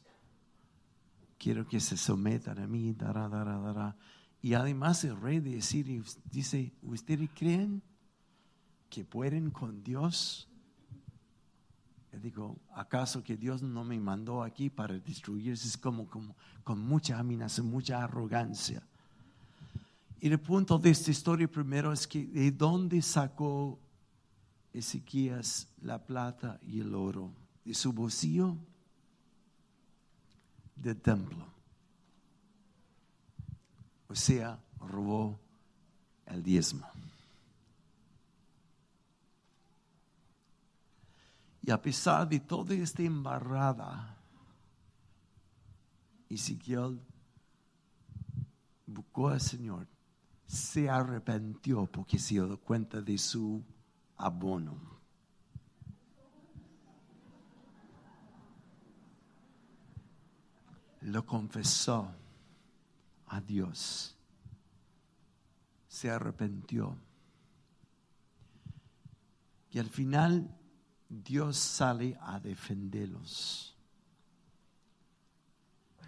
Quiero 1.37 1.67
que 1.67 1.79
se 1.79 1.97
sometan 1.97 2.59
a 2.59 2.67
mí, 2.67 2.93
dará, 2.93 3.27
dará, 3.27 3.57
dará. 3.59 3.95
Y 4.41 4.53
además 4.53 5.03
el 5.03 5.19
rey 5.19 5.39
de 5.39 5.61
Siria 5.61 6.01
dice, 6.31 6.71
¿ustedes 6.83 7.29
creen 7.33 7.81
que 8.89 9.03
pueden 9.03 9.49
con 9.49 9.83
Dios? 9.83 10.47
Le 12.11 12.19
digo, 12.19 12.57
¿acaso 12.73 13.23
que 13.23 13.35
Dios 13.35 13.61
no 13.61 13.83
me 13.83 13.99
mandó 13.99 14.43
aquí 14.43 14.69
para 14.69 14.97
destruirse? 14.99 15.67
Es 15.67 15.77
como, 15.77 16.07
como 16.07 16.35
con 16.63 16.79
mucha 16.79 17.19
amenaza, 17.19 17.63
mucha 17.63 18.03
arrogancia. 18.03 18.81
Y 20.19 20.29
el 20.29 20.39
punto 20.39 20.77
de 20.77 20.91
esta 20.91 21.11
historia 21.11 21.47
primero 21.47 21.91
es 21.91 22.07
que 22.07 22.25
de 22.25 22.51
dónde 22.51 23.01
sacó 23.01 23.79
Ezequías 24.73 25.67
la 25.81 26.05
plata 26.05 26.59
y 26.61 26.79
el 26.79 26.93
oro? 26.93 27.31
De 27.65 27.73
su 27.73 27.91
bolsillo 27.91 28.55
del 30.75 30.95
templo 31.01 31.56
o 34.07 34.15
sea, 34.15 34.59
robó 34.79 35.39
el 36.25 36.43
diezmo. 36.43 36.87
Y 41.61 41.71
a 41.71 41.81
pesar 41.81 42.29
de 42.29 42.39
toda 42.39 42.73
esta 42.75 43.03
embarrada, 43.03 44.17
Ezequiel 46.29 47.01
buscó 48.85 49.29
al 49.29 49.41
Señor, 49.41 49.87
se 50.45 50.89
arrepintió 50.89 51.85
porque 51.85 52.17
se 52.17 52.35
dio 52.35 52.57
cuenta 52.61 53.01
de 53.01 53.17
su 53.17 53.61
abono. 54.15 54.77
Lo 61.01 61.25
confesó 61.25 62.09
a 63.27 63.41
Dios. 63.41 64.15
Se 65.87 66.09
arrepintió. 66.09 66.97
Y 69.71 69.79
al 69.79 69.89
final 69.89 70.49
Dios 71.09 71.57
sale 71.57 72.17
a 72.21 72.39
defenderlos. 72.39 73.75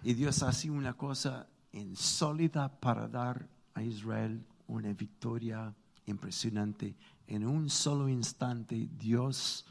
Y 0.03 0.13
Dios 0.13 0.43
hace 0.43 0.70
una 0.70 0.93
cosa 0.93 1.47
insólita 1.74 2.70
para 2.80 3.07
dar 3.07 3.47
a 3.74 3.84
Israel 3.84 4.45
una 4.67 4.93
victoria 4.93 5.74
impresionante. 6.05 6.95
En 7.28 7.45
un 7.45 7.70
solo 7.70 8.07
instante 8.07 8.88
Dios 8.97 9.65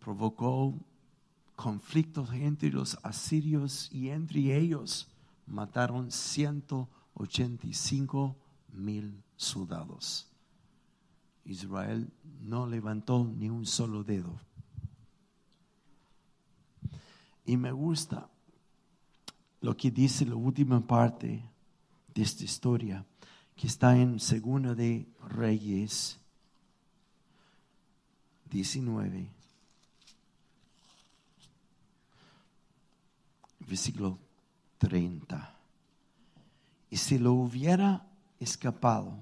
provocó 0.00 0.74
conflictos 1.54 2.32
entre 2.32 2.70
los 2.70 2.98
asirios 3.02 3.90
y 3.92 4.10
entre 4.10 4.56
ellos 4.56 5.08
mataron 5.46 6.10
185 6.10 8.36
mil 8.72 9.22
soldados. 9.36 10.26
Israel 11.44 12.10
no 12.42 12.66
levantó 12.66 13.24
ni 13.24 13.48
un 13.48 13.66
solo 13.66 14.02
dedo. 14.02 14.40
Y 17.44 17.56
me 17.56 17.70
gusta 17.70 18.28
lo 19.60 19.76
que 19.76 19.90
dice 19.90 20.24
la 20.26 20.34
última 20.34 20.84
parte 20.84 21.48
de 22.14 22.22
esta 22.22 22.44
historia, 22.44 23.04
que 23.54 23.68
está 23.68 23.96
en 23.96 24.20
Segunda 24.20 24.74
de 24.74 25.06
Reyes 25.28 26.18
19, 28.50 29.28
versículo 33.60 34.18
30. 34.86 35.52
Y 36.90 36.96
si 36.96 37.18
lo 37.18 37.32
hubiera 37.32 38.06
escapado, 38.38 39.18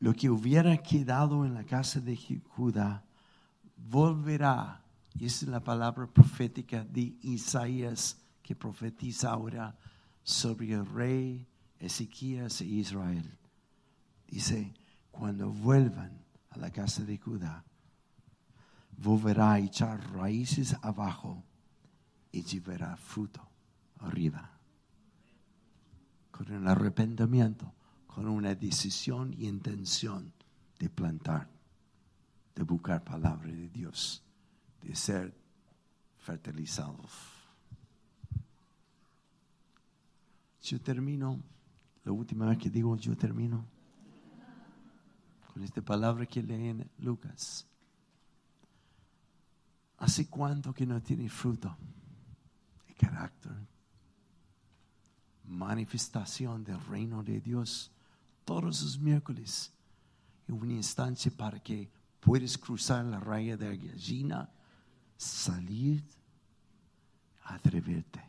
lo 0.00 0.14
que 0.14 0.30
hubiera 0.30 0.78
quedado 0.78 1.44
en 1.44 1.52
la 1.52 1.64
casa 1.64 2.00
de 2.00 2.16
Judá, 2.16 3.04
volverá. 3.76 4.82
Y 5.18 5.26
es 5.26 5.42
la 5.42 5.60
palabra 5.60 6.06
profética 6.06 6.84
de 6.84 7.12
Isaías 7.20 8.16
que 8.42 8.54
profetiza 8.54 9.30
ahora 9.30 9.76
sobre 10.22 10.72
el 10.72 10.86
rey 10.86 11.46
Ezequías 11.78 12.62
e 12.62 12.64
Israel. 12.64 13.30
Dice, 14.26 14.72
cuando 15.10 15.50
vuelvan 15.50 16.12
a 16.48 16.58
la 16.58 16.70
casa 16.70 17.04
de 17.04 17.18
Judá, 17.18 17.62
volverá 18.96 19.52
a 19.52 19.58
echar 19.58 20.00
raíces 20.14 20.74
abajo 20.80 21.42
y 22.32 22.42
llevará 22.42 22.96
fruto 22.96 23.48
arriba. 24.00 24.50
Con 26.30 26.52
el 26.52 26.66
arrepentimiento, 26.66 27.72
con 28.06 28.28
una 28.28 28.54
decisión 28.54 29.34
y 29.36 29.46
intención 29.46 30.32
de 30.78 30.88
plantar, 30.88 31.48
de 32.54 32.62
buscar 32.62 33.02
palabra 33.02 33.48
de 33.48 33.68
Dios, 33.68 34.22
de 34.82 34.94
ser 34.94 35.34
fertilizados. 36.18 37.10
Yo 40.62 40.80
termino, 40.80 41.40
la 42.04 42.12
última 42.12 42.46
vez 42.46 42.58
que 42.58 42.70
digo 42.70 42.96
yo 42.96 43.16
termino, 43.16 43.64
con 45.52 45.62
esta 45.62 45.82
palabra 45.82 46.26
que 46.26 46.42
leen 46.42 46.80
en 46.80 46.90
Lucas. 46.98 47.66
¿Hace 49.96 50.28
cuánto 50.28 50.72
que 50.72 50.86
no 50.86 51.02
tiene 51.02 51.28
fruto? 51.28 51.76
carácter, 52.98 53.52
manifestación 55.48 56.64
del 56.64 56.80
reino 56.86 57.22
de 57.22 57.40
Dios 57.40 57.90
todos 58.44 58.64
los 58.64 58.98
miércoles 58.98 59.72
en 60.46 60.54
una 60.54 60.72
instancia 60.72 61.30
para 61.36 61.60
que 61.60 61.90
puedas 62.20 62.56
cruzar 62.56 63.04
la 63.04 63.20
raya 63.20 63.56
de 63.56 63.68
la 63.68 63.76
gallina, 63.76 64.50
salir, 65.16 66.02
atreverte, 67.44 68.22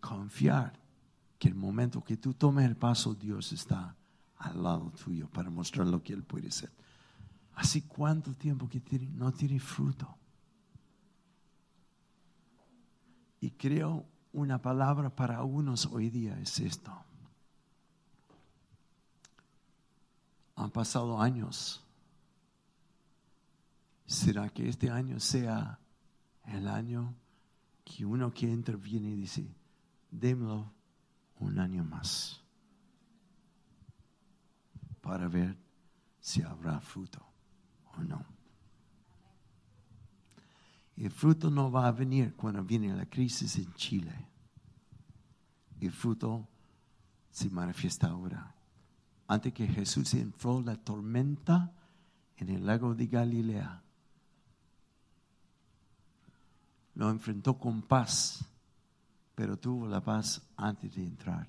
confiar 0.00 0.78
que 1.38 1.48
el 1.48 1.54
momento 1.54 2.02
que 2.02 2.16
tú 2.16 2.34
tomes 2.34 2.66
el 2.66 2.76
paso, 2.76 3.14
Dios 3.14 3.52
está 3.52 3.94
al 4.38 4.62
lado 4.62 4.92
tuyo 4.92 5.28
para 5.28 5.50
mostrar 5.50 5.86
lo 5.86 6.02
que 6.02 6.12
Él 6.12 6.22
puede 6.22 6.50
ser. 6.50 6.70
Así 7.54 7.82
cuánto 7.82 8.32
tiempo 8.34 8.68
que 8.68 8.80
no 9.12 9.32
tiene 9.32 9.58
fruto. 9.60 10.21
Y 13.42 13.50
creo 13.50 14.06
una 14.32 14.62
palabra 14.62 15.10
para 15.10 15.38
algunos 15.38 15.86
hoy 15.86 16.10
día 16.10 16.38
es 16.38 16.60
esto. 16.60 16.96
Han 20.54 20.70
pasado 20.70 21.20
años. 21.20 21.84
¿Será 24.06 24.48
que 24.48 24.68
este 24.68 24.90
año 24.90 25.18
sea 25.18 25.80
el 26.44 26.68
año 26.68 27.16
que 27.84 28.06
uno 28.06 28.32
que 28.32 28.46
interviene 28.46 29.08
y 29.08 29.16
dice, 29.16 29.52
démelo 30.08 30.72
un 31.40 31.58
año 31.58 31.82
más 31.82 32.40
para 35.00 35.26
ver 35.26 35.58
si 36.20 36.42
habrá 36.42 36.80
fruto 36.80 37.26
o 37.96 38.04
no? 38.04 38.31
El 40.96 41.10
fruto 41.10 41.50
no 41.50 41.70
va 41.70 41.86
a 41.86 41.92
venir 41.92 42.34
cuando 42.34 42.62
viene 42.62 42.94
la 42.94 43.06
crisis 43.06 43.56
en 43.56 43.72
Chile. 43.74 44.12
El 45.80 45.90
fruto 45.90 46.46
se 47.30 47.48
manifiesta 47.50 48.08
ahora. 48.08 48.54
Antes 49.26 49.52
que 49.52 49.66
Jesús 49.66 50.12
entró 50.14 50.60
la 50.60 50.76
tormenta 50.76 51.72
en 52.36 52.50
el 52.50 52.66
lago 52.66 52.94
de 52.94 53.06
Galilea, 53.06 53.82
lo 56.94 57.08
enfrentó 57.08 57.58
con 57.58 57.82
paz, 57.82 58.44
pero 59.34 59.58
tuvo 59.58 59.88
la 59.88 60.02
paz 60.02 60.42
antes 60.56 60.94
de 60.94 61.02
entrar 61.02 61.48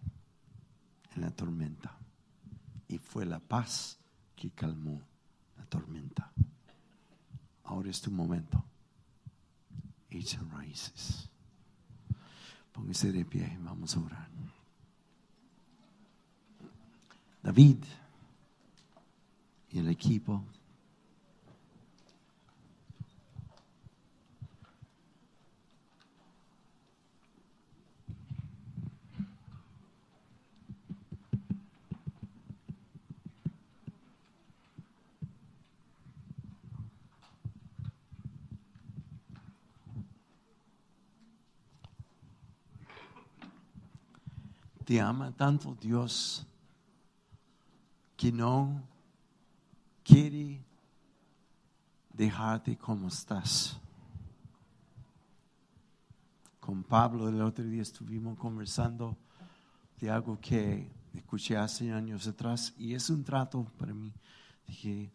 en 1.15 1.21
la 1.21 1.31
tormenta. 1.31 1.97
Y 2.87 2.97
fue 2.97 3.25
la 3.25 3.39
paz 3.39 3.99
que 4.35 4.51
calmó 4.51 5.01
la 5.57 5.65
tormenta. 5.65 6.31
Ahora 7.65 7.89
es 7.89 8.01
tu 8.01 8.09
momento 8.09 8.63
echan 10.19 10.49
raíces. 10.51 11.29
Póngase 12.71 13.11
de 13.11 13.25
pie 13.25 13.51
y 13.53 13.63
vamos 13.63 13.95
a 13.95 13.99
orar. 13.99 14.29
David 17.43 17.83
y 19.69 19.79
el 19.79 19.89
equipo 19.89 20.43
Te 44.85 44.99
ama 44.99 45.31
tanto 45.31 45.77
Dios 45.79 46.45
que 48.17 48.31
no 48.31 48.83
quiere 50.03 50.61
dejarte 52.11 52.77
como 52.77 53.07
estás. 53.07 53.79
Con 56.59 56.83
Pablo 56.83 57.29
el 57.29 57.41
otro 57.41 57.63
día 57.63 57.81
estuvimos 57.81 58.37
conversando 58.37 59.17
de 59.99 60.09
algo 60.09 60.37
que 60.41 60.91
escuché 61.13 61.55
hace 61.55 61.91
años 61.91 62.27
atrás 62.27 62.73
y 62.77 62.93
es 62.93 63.09
un 63.09 63.23
trato 63.23 63.65
para 63.77 63.93
mí. 63.93 64.13
Dije, 64.67 65.13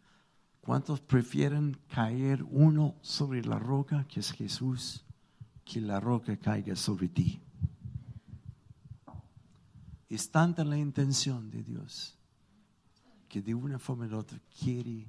¿cuántos 0.62 1.01
prefieren 1.01 1.79
caer 1.89 2.43
uno 2.43 2.95
sobre 3.03 3.43
la 3.45 3.59
roca, 3.59 4.07
que 4.09 4.21
es 4.21 4.33
Jesús, 4.33 5.05
que 5.64 5.81
la 5.81 6.01
roca 6.01 6.39
caiga 6.39 6.75
sobre 6.75 7.09
ti? 7.09 7.43
Es 10.09 10.30
tanta 10.30 10.64
la 10.64 10.78
intención 10.78 11.50
de 11.50 11.62
Dios 11.62 12.16
que 13.28 13.42
de 13.42 13.54
una 13.54 13.78
forma 13.78 14.06
u 14.06 14.16
otra 14.16 14.40
quiere 14.59 15.06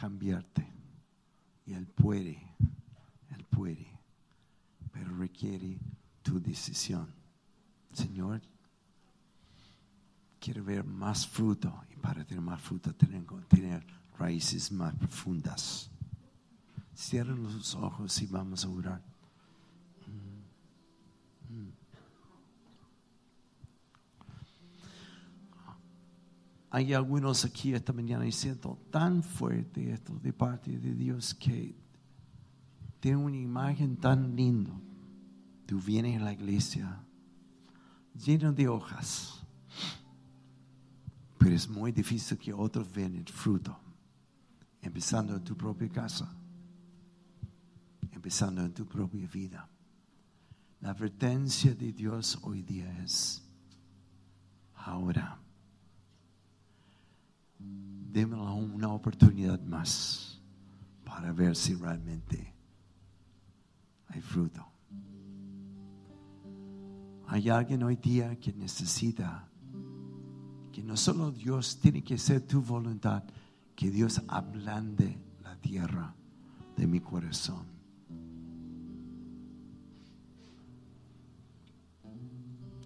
cambiarte. 0.00 0.66
Y 1.66 1.74
Él 1.74 1.86
puede, 1.86 2.42
Él 3.30 3.44
puede, 3.44 3.86
pero 4.90 5.14
requiere 5.16 5.78
tu 6.22 6.40
decisión. 6.40 7.06
Señor, 7.92 8.40
quiero 10.40 10.64
ver 10.64 10.82
más 10.82 11.26
fruto 11.26 11.84
y 11.90 11.96
para 11.96 12.24
tener 12.24 12.42
más 12.42 12.60
fruto 12.60 12.96
que 12.96 13.06
tener 13.06 13.86
raíces 14.18 14.72
más 14.72 14.94
profundas. 14.94 15.90
Cierra 16.94 17.34
los 17.34 17.74
ojos 17.74 18.20
y 18.22 18.26
vamos 18.26 18.64
a 18.64 18.68
orar. 18.68 19.11
Hay 26.74 26.94
algunos 26.94 27.44
aquí 27.44 27.74
esta 27.74 27.92
mañana 27.92 28.26
y 28.26 28.32
siento 28.32 28.78
tan 28.90 29.22
fuerte 29.22 29.92
esto 29.92 30.18
de 30.20 30.32
parte 30.32 30.78
de 30.78 30.94
Dios 30.94 31.34
que 31.34 31.76
tiene 32.98 33.18
una 33.18 33.36
imagen 33.36 33.98
tan 33.98 34.34
linda. 34.34 34.72
Tú 35.66 35.78
vienes 35.78 36.18
a 36.18 36.24
la 36.24 36.32
iglesia 36.32 36.98
lleno 38.14 38.54
de 38.54 38.68
hojas, 38.68 39.44
pero 41.36 41.54
es 41.54 41.68
muy 41.68 41.92
difícil 41.92 42.38
que 42.38 42.54
otros 42.54 42.90
vean 42.90 43.16
el 43.16 43.28
fruto, 43.28 43.78
empezando 44.80 45.36
en 45.36 45.44
tu 45.44 45.54
propia 45.54 45.90
casa, 45.90 46.34
empezando 48.12 48.64
en 48.64 48.72
tu 48.72 48.86
propia 48.86 49.26
vida. 49.26 49.68
La 50.80 50.92
advertencia 50.92 51.74
de 51.74 51.92
Dios 51.92 52.38
hoy 52.40 52.62
día 52.62 52.90
es, 53.04 53.46
ahora 54.74 55.41
démosle 58.12 58.74
una 58.74 58.88
oportunidad 58.92 59.60
más 59.62 60.40
para 61.04 61.32
ver 61.32 61.56
si 61.56 61.74
realmente 61.74 62.52
hay 64.08 64.20
fruto. 64.20 64.66
Hay 67.28 67.48
alguien 67.48 67.82
hoy 67.82 67.96
día 67.96 68.38
que 68.38 68.52
necesita 68.52 69.48
que 70.70 70.82
no 70.82 70.96
solo 70.96 71.30
Dios 71.30 71.78
tiene 71.80 72.02
que 72.02 72.18
ser 72.18 72.42
tu 72.42 72.60
voluntad, 72.60 73.24
que 73.74 73.90
Dios 73.90 74.20
ablande 74.28 75.18
la 75.42 75.56
tierra 75.56 76.14
de 76.76 76.86
mi 76.86 77.00
corazón. 77.00 77.64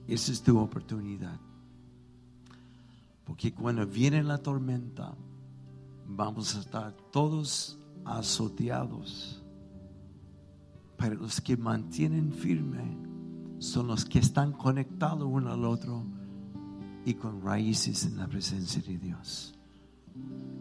Esa 0.07 0.33
es 0.33 0.41
tu 0.41 0.57
oportunidad. 0.57 1.41
Porque 3.27 3.53
cuando 3.53 3.85
viene 3.85 4.23
la 4.23 4.39
tormenta, 4.39 5.15
vamos 6.07 6.55
a 6.55 6.61
estar 6.61 6.93
todos 7.11 7.79
azoteados. 8.05 9.43
Pero 10.97 11.17
los 11.17 11.41
que 11.41 11.57
mantienen 11.57 12.33
firme 12.33 12.97
son 13.59 13.89
los 13.89 14.05
que 14.05 14.21
están 14.21 14.53
conectados 14.53 15.29
uno 15.31 15.53
al 15.53 15.65
otro 15.65 16.05
y 17.05 17.15
con 17.15 17.43
raíces 17.43 18.07
en 18.07 18.17
la 18.17 18.29
presencia 18.29 18.81
de 18.81 18.97
Dios. 18.97 19.55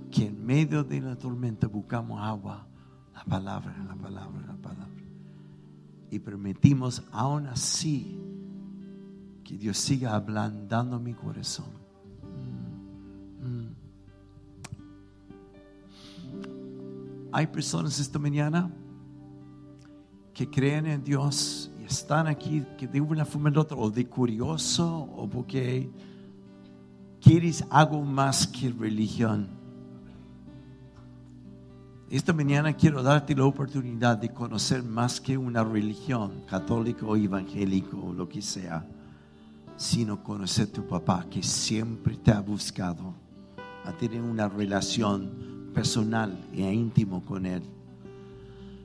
Que 0.10 0.28
en 0.28 0.44
medio 0.46 0.84
de 0.84 1.02
la 1.02 1.16
tormenta 1.16 1.68
buscamos 1.68 2.20
agua, 2.20 2.68
la 3.14 3.24
palabra, 3.26 3.78
la 3.88 3.96
palabra, 3.96 4.42
la 4.48 4.58
palabra. 4.58 5.04
Y 6.10 6.18
permitimos 6.18 7.04
aún 7.12 7.46
así 7.46 8.20
que 9.44 9.56
Dios 9.56 9.78
siga 9.78 10.16
ablandando 10.16 11.00
mi 11.00 11.14
corazón. 11.14 11.85
Hay 17.32 17.48
personas 17.48 18.00
esta 18.00 18.20
mañana 18.20 18.72
que 20.34 20.50
creen 20.50 20.86
en 20.86 21.04
Dios 21.04 21.72
y 21.82 21.86
están 21.86 22.28
aquí 22.28 22.64
que 22.78 22.88
de 22.88 23.02
una 23.02 23.26
forma 23.26 23.50
u 23.50 23.60
otra, 23.60 23.78
o 23.78 23.90
de 23.90 24.06
curioso, 24.08 25.10
o 25.16 25.30
porque 25.30 25.90
quieres 27.22 27.66
algo 27.70 28.02
más 28.02 28.48
que 28.48 28.70
religión. 28.70 29.48
Esta 32.10 32.34
mañana 32.34 32.74
quiero 32.74 33.02
darte 33.02 33.36
la 33.36 33.46
oportunidad 33.46 34.18
de 34.18 34.30
conocer 34.30 34.84
más 34.84 35.20
que 35.20 35.38
una 35.38 35.64
religión, 35.64 36.44
católico 36.48 37.08
o 37.08 37.16
evangélico 37.16 37.98
o 37.98 38.14
lo 38.14 38.30
que 38.30 38.42
sea 38.42 38.86
sino 39.78 40.24
conocer 40.24 40.68
tu 40.68 40.86
papá 40.88 41.26
que 41.30 41.44
siempre 41.44 42.16
te 42.18 42.32
ha 42.32 42.40
buscado 42.40 43.14
a 43.84 43.92
tener 43.92 44.22
una 44.22 44.48
relación 44.48 45.55
personal 45.76 46.36
e 46.54 46.74
íntimo 46.74 47.24
con 47.24 47.46
él. 47.46 47.62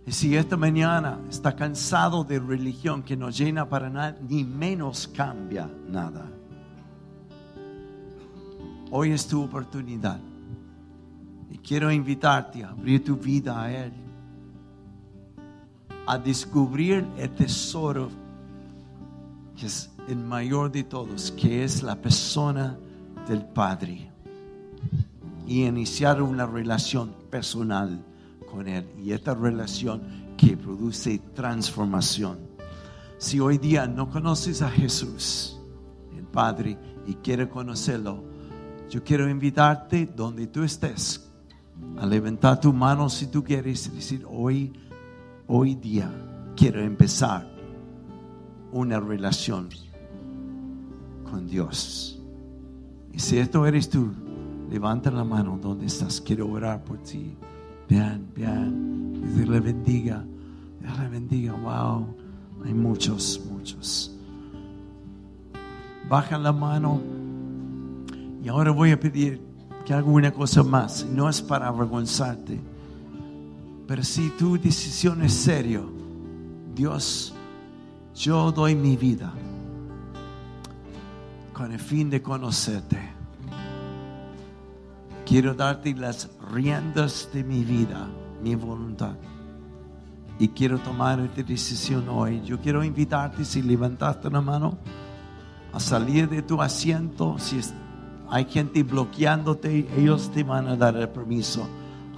Y 0.07 0.13
si 0.13 0.37
esta 0.37 0.57
mañana 0.57 1.21
está 1.31 1.55
cansado 1.55 2.25
de 2.25 2.41
religión 2.41 3.03
que 3.03 3.17
no 3.17 3.31
llena 3.31 3.69
para 3.69 3.89
nada, 3.89 4.19
ni 4.29 4.43
menos 4.45 5.09
cambia 5.09 5.71
nada. 5.89 6.27
Hoy 8.91 9.13
es 9.13 9.27
tu 9.27 9.43
oportunidad. 9.43 10.19
Y 11.49 11.59
quiero 11.59 11.93
invitarte 11.93 12.65
a 12.65 12.71
abrir 12.71 13.05
tu 13.05 13.17
vida 13.17 13.63
a 13.63 13.73
Él. 13.73 13.93
A 16.07 16.19
descubrir 16.19 17.07
el 17.17 17.31
tesoro 17.31 18.11
que 19.57 19.67
es 19.67 19.91
el 20.09 20.17
mayor 20.17 20.73
de 20.73 20.83
todos, 20.83 21.31
que 21.33 21.63
es 21.63 21.83
la 21.83 21.95
persona 21.95 22.77
del 23.29 23.45
Padre. 23.45 24.10
Y 25.51 25.65
iniciar 25.65 26.23
una 26.23 26.47
relación 26.47 27.13
personal 27.29 28.07
con 28.49 28.69
Él. 28.69 28.87
Y 29.03 29.11
esta 29.11 29.35
relación 29.35 30.01
que 30.37 30.57
produce 30.57 31.21
transformación. 31.35 32.39
Si 33.19 33.41
hoy 33.41 33.59
día 33.59 33.89
no 33.89 34.09
conoces 34.09 34.63
a 34.63 34.71
Jesús, 34.71 35.59
el 36.17 36.23
Padre, 36.23 36.79
y 37.05 37.15
quieres 37.15 37.49
conocerlo, 37.49 38.23
yo 38.89 39.03
quiero 39.03 39.29
invitarte 39.29 40.07
donde 40.07 40.47
tú 40.47 40.63
estés 40.63 41.29
a 41.99 42.07
levantar 42.07 42.61
tu 42.61 42.73
mano 42.73 43.09
si 43.09 43.27
tú 43.27 43.43
quieres 43.43 43.89
y 43.89 43.97
decir, 43.97 44.25
hoy, 44.31 44.73
hoy 45.49 45.75
día 45.75 46.09
quiero 46.55 46.81
empezar 46.81 47.51
una 48.71 49.01
relación 49.01 49.69
con 51.29 51.49
Dios. 51.49 52.21
Y 53.13 53.19
si 53.19 53.39
esto 53.39 53.67
eres 53.67 53.91
tú, 53.91 54.13
levanta 54.71 55.11
la 55.11 55.25
mano 55.25 55.59
donde 55.61 55.87
estás. 55.87 56.21
Quiero 56.21 56.49
orar 56.49 56.85
por 56.85 56.99
ti. 56.99 57.35
Bien, 57.89 58.27
bien. 58.35 59.35
Dios 59.35 59.49
le 59.49 59.61
bendiga. 59.61 60.25
Dios 60.81 60.99
le 60.99 61.09
bendiga. 61.09 61.53
Wow. 61.53 62.07
Hay 62.65 62.75
muchos, 62.75 63.41
muchos. 63.51 64.17
Baja 66.09 66.39
la 66.39 66.53
mano. 66.53 67.01
Y 68.43 68.49
ahora 68.49 68.71
voy 68.71 68.93
a 68.93 69.01
pedir 69.01 69.41
que 69.85 69.93
haga 69.93 70.07
una 70.07 70.33
cosa 70.33 70.63
más. 70.63 71.05
No 71.05 71.29
es 71.29 71.43
para 71.43 71.67
avergonzarte. 71.67 72.61
Pero 73.87 74.05
si 74.05 74.31
tu 74.31 74.57
decisión 74.57 75.23
es 75.23 75.33
serio, 75.33 75.91
Dios, 76.75 77.35
yo 78.15 78.53
doy 78.53 78.77
mi 78.77 78.97
vida 78.97 79.33
con 81.53 81.73
el 81.73 81.81
fin 81.81 82.09
de 82.09 82.23
conocerte. 82.23 83.10
Quiero 85.31 85.55
darte 85.55 85.95
las 85.95 86.29
riendas 86.53 87.29
de 87.33 87.45
mi 87.45 87.63
vida, 87.63 88.09
mi 88.43 88.57
voluntad. 88.57 89.15
Y 90.41 90.49
quiero 90.49 90.81
tomar 90.81 91.21
esta 91.21 91.45
decisión 91.45 92.09
hoy. 92.09 92.43
Yo 92.45 92.59
quiero 92.61 92.83
invitarte, 92.83 93.45
si 93.45 93.63
levantaste 93.63 94.29
la 94.29 94.41
mano, 94.41 94.77
a 95.73 95.79
salir 95.79 96.29
de 96.29 96.43
tu 96.43 96.61
asiento. 96.61 97.39
Si 97.39 97.61
hay 98.29 98.45
gente 98.47 98.83
bloqueándote, 98.83 99.87
ellos 99.97 100.33
te 100.33 100.43
van 100.43 100.67
a 100.67 100.75
dar 100.75 100.97
el 100.97 101.09
permiso 101.09 101.65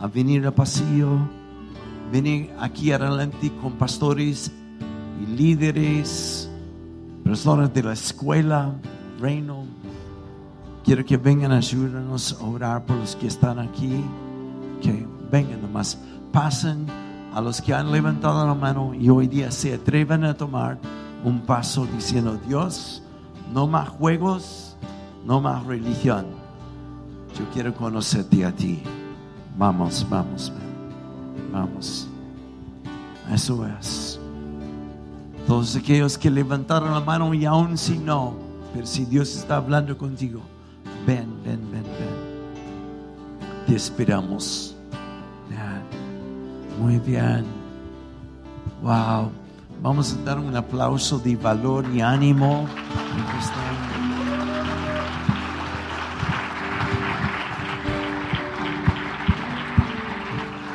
a 0.01 0.07
venir 0.07 0.47
al 0.47 0.55
pasillo, 0.55 1.11
venir 2.11 2.51
aquí 2.59 2.93
adelante 2.93 3.53
con 3.61 3.73
pastores 3.75 4.51
y 5.23 5.27
líderes, 5.27 6.51
personas 7.23 7.75
de 7.75 7.83
la 7.83 7.93
escuela, 7.93 8.75
reino. 9.21 9.67
Quiero 10.85 11.05
que 11.05 11.17
vengan 11.17 11.53
a 11.53 11.59
ayudarnos 11.59 12.37
a 12.41 12.45
orar 12.45 12.85
por 12.85 12.97
los 12.97 13.15
que 13.15 13.29
están 13.29 13.59
aquí. 13.59 14.05
Que 14.81 15.07
vengan 15.31 15.63
nomás, 15.63 15.99
pasen 16.33 16.87
a 17.33 17.41
los 17.41 17.63
que 17.63 17.73
han 17.73 17.93
levantado 17.93 18.47
la 18.47 18.55
mano 18.55 18.93
y 18.95 19.09
hoy 19.09 19.27
día 19.27 19.51
se 19.51 19.75
atreven 19.75 20.25
a 20.25 20.35
tomar 20.35 20.79
un 21.25 21.41
paso 21.41 21.87
diciendo, 21.87 22.39
Dios, 22.47 23.03
no 23.53 23.67
más 23.67 23.89
juegos, 23.89 24.77
no 25.25 25.41
más 25.41 25.65
religión. 25.65 26.27
Yo 27.39 27.45
quiero 27.53 27.75
conocerte 27.75 28.45
a 28.45 28.53
ti. 28.53 28.83
Vamos, 29.57 30.07
vamos, 30.11 30.53
vamos. 31.53 32.09
Eso 33.33 33.67
es. 33.67 34.21
Todos 35.47 35.77
aquellos 35.77 36.19
que 36.19 36.31
levantaron 36.31 36.93
la 36.93 37.01
mano 37.01 37.33
y 37.35 37.45
aún 37.45 37.79
si 37.79 37.99
no, 37.99 38.35
pero 38.75 38.87
si 38.87 39.05
Dios 39.05 39.37
está 39.37 39.57
hablando 39.57 39.97
contigo, 39.97 40.41
ven, 41.07 41.29
ven, 41.45 41.61
ven, 41.71 41.83
ven. 41.83 43.67
Te 43.67 43.77
esperamos. 43.77 44.77
Muy 46.79 46.99
bien. 46.99 47.45
Wow. 48.83 49.31
Vamos 49.83 50.15
a 50.15 50.25
dar 50.25 50.39
un 50.39 50.57
aplauso 50.57 51.19
de 51.19 51.37
valor 51.37 51.85
y 51.93 52.01
ánimo. 52.01 52.67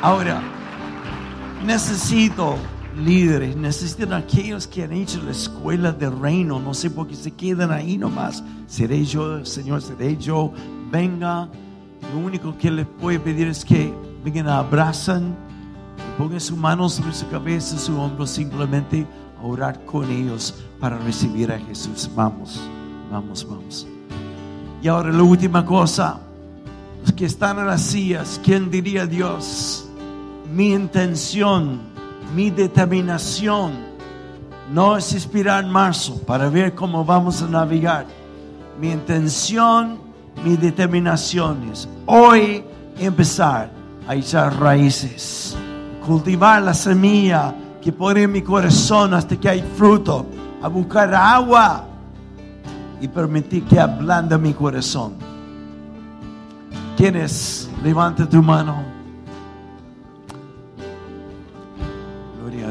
Ahora, 0.00 0.40
necesito 1.64 2.56
líderes, 2.98 3.56
necesitan 3.56 4.12
aquellos 4.12 4.66
que 4.66 4.84
han 4.84 4.92
hecho 4.92 5.22
la 5.22 5.30
escuela 5.30 5.92
del 5.92 6.18
reino. 6.18 6.60
No 6.60 6.74
sé 6.74 6.90
por 6.90 7.06
qué 7.06 7.14
se 7.14 7.30
quedan 7.30 7.70
ahí 7.70 7.96
nomás. 7.96 8.42
Seré 8.66 9.04
yo, 9.04 9.44
Señor, 9.44 9.82
seré 9.82 10.16
yo. 10.16 10.52
Venga. 10.90 11.48
Lo 12.12 12.20
único 12.20 12.56
que 12.56 12.70
les 12.70 12.86
puedo 12.86 13.22
pedir 13.22 13.48
es 13.48 13.64
que 13.64 13.92
vengan 14.24 14.48
abrazan, 14.48 15.36
pongan 16.16 16.40
sus 16.40 16.56
manos 16.56 16.94
sobre 16.94 17.12
su 17.12 17.28
cabeza, 17.28 17.78
su 17.78 17.98
hombro, 17.98 18.26
simplemente 18.26 19.06
a 19.40 19.46
orar 19.46 19.84
con 19.84 20.10
ellos 20.10 20.54
para 20.80 20.98
recibir 20.98 21.52
a 21.52 21.58
Jesús. 21.58 22.08
Vamos, 22.14 22.60
vamos, 23.10 23.46
vamos. 23.48 23.86
Y 24.82 24.88
ahora 24.88 25.12
la 25.12 25.22
última 25.22 25.64
cosa, 25.64 26.20
los 27.00 27.12
que 27.12 27.26
están 27.26 27.58
en 27.58 27.66
las 27.66 27.82
sillas, 27.82 28.40
¿quién 28.44 28.70
diría 28.70 29.06
Dios? 29.06 29.88
Mi 30.54 30.72
intención 30.72 31.87
mi 32.34 32.50
determinación 32.50 33.72
no 34.72 34.96
es 34.96 35.12
esperar 35.14 35.64
marzo 35.66 36.20
para 36.26 36.48
ver 36.48 36.74
cómo 36.74 37.04
vamos 37.04 37.42
a 37.42 37.48
navegar. 37.48 38.06
Mi 38.80 38.90
intención, 38.90 39.98
mi 40.44 40.56
determinación 40.56 41.70
es 41.72 41.88
hoy 42.06 42.64
empezar 42.98 43.70
a 44.06 44.14
echar 44.14 44.58
raíces, 44.60 45.56
cultivar 46.04 46.62
la 46.62 46.74
semilla 46.74 47.54
que 47.82 47.92
pone 47.92 48.22
en 48.22 48.32
mi 48.32 48.42
corazón 48.42 49.14
hasta 49.14 49.36
que 49.36 49.48
hay 49.48 49.64
fruto, 49.76 50.26
a 50.62 50.68
buscar 50.68 51.14
agua 51.14 51.86
y 53.00 53.08
permitir 53.08 53.64
que 53.64 53.80
ablande 53.80 54.36
mi 54.38 54.52
corazón. 54.52 55.14
¿Quieres? 56.96 57.70
Levanta 57.82 58.28
tu 58.28 58.42
mano. 58.42 58.97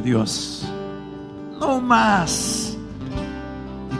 Dios. 0.08 0.66
No 1.60 1.82
más. 1.82 2.78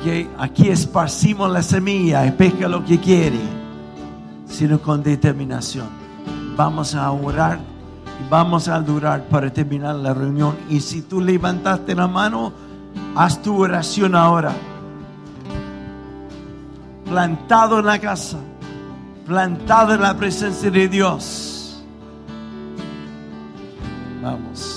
Que 0.04 0.30
aquí 0.38 0.70
esparcimos 0.70 1.52
la 1.52 1.62
semilla 1.62 2.26
y 2.26 2.32
pesca 2.32 2.70
lo 2.70 2.86
que 2.86 2.98
quiere, 2.98 3.40
sino 4.46 4.80
con 4.80 5.04
determinación. 5.04 5.90
Vamos 6.56 6.96
a 6.96 7.12
orar 7.12 7.60
y 7.60 8.30
vamos 8.30 8.70
a 8.70 8.80
durar 8.80 9.26
para 9.26 9.52
terminar 9.52 9.96
la 9.96 10.14
reunión. 10.14 10.56
Y 10.70 10.80
si 10.80 11.02
tú 11.02 11.20
levantaste 11.20 11.94
la 11.94 12.08
mano, 12.08 12.54
haz 13.14 13.42
tu 13.42 13.62
oración 13.62 14.16
ahora. 14.16 14.54
Plantado 17.04 17.80
en 17.80 17.86
la 17.86 18.00
casa, 18.00 18.38
plantado 19.26 19.94
en 19.94 20.02
la 20.02 20.16
presencia 20.16 20.72
de 20.72 20.88
Dios. 20.88 21.84
Vamos. 24.24 24.77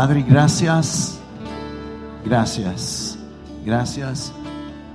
Padre, 0.00 0.24
gracias. 0.26 1.20
Gracias. 2.24 3.18
Gracias. 3.66 4.32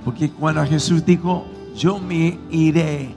Porque 0.04 0.28
cuando 0.28 0.66
Jesús 0.66 1.06
dijo, 1.06 1.46
yo 1.76 2.00
me 2.00 2.40
iré, 2.50 3.14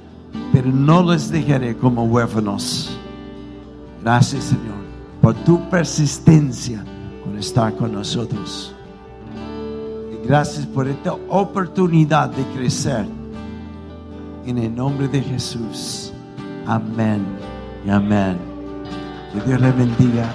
pero 0.54 0.68
no 0.68 1.02
les 1.12 1.32
dejaré 1.32 1.76
como 1.76 2.04
huérfanos. 2.04 2.96
Gracias, 4.04 4.44
Señor, 4.44 4.76
por 5.20 5.34
tu 5.34 5.68
persistencia 5.68 6.86
con 7.24 7.40
estar 7.40 7.76
con 7.76 7.94
nosotros. 7.94 8.72
Y 10.14 10.28
gracias 10.28 10.68
por 10.68 10.88
esta 10.88 11.14
oportunidad 11.14 12.30
de 12.30 12.44
crecer. 12.56 13.08
En 14.46 14.60
el 14.60 14.76
nombre 14.76 15.08
de 15.08 15.24
Jesús. 15.24 16.14
Amén 16.68 17.26
y 17.84 17.90
amén. 17.90 18.38
Que 19.34 19.42
Dios 19.42 19.60
les 19.60 19.76
bendiga. 19.76 20.32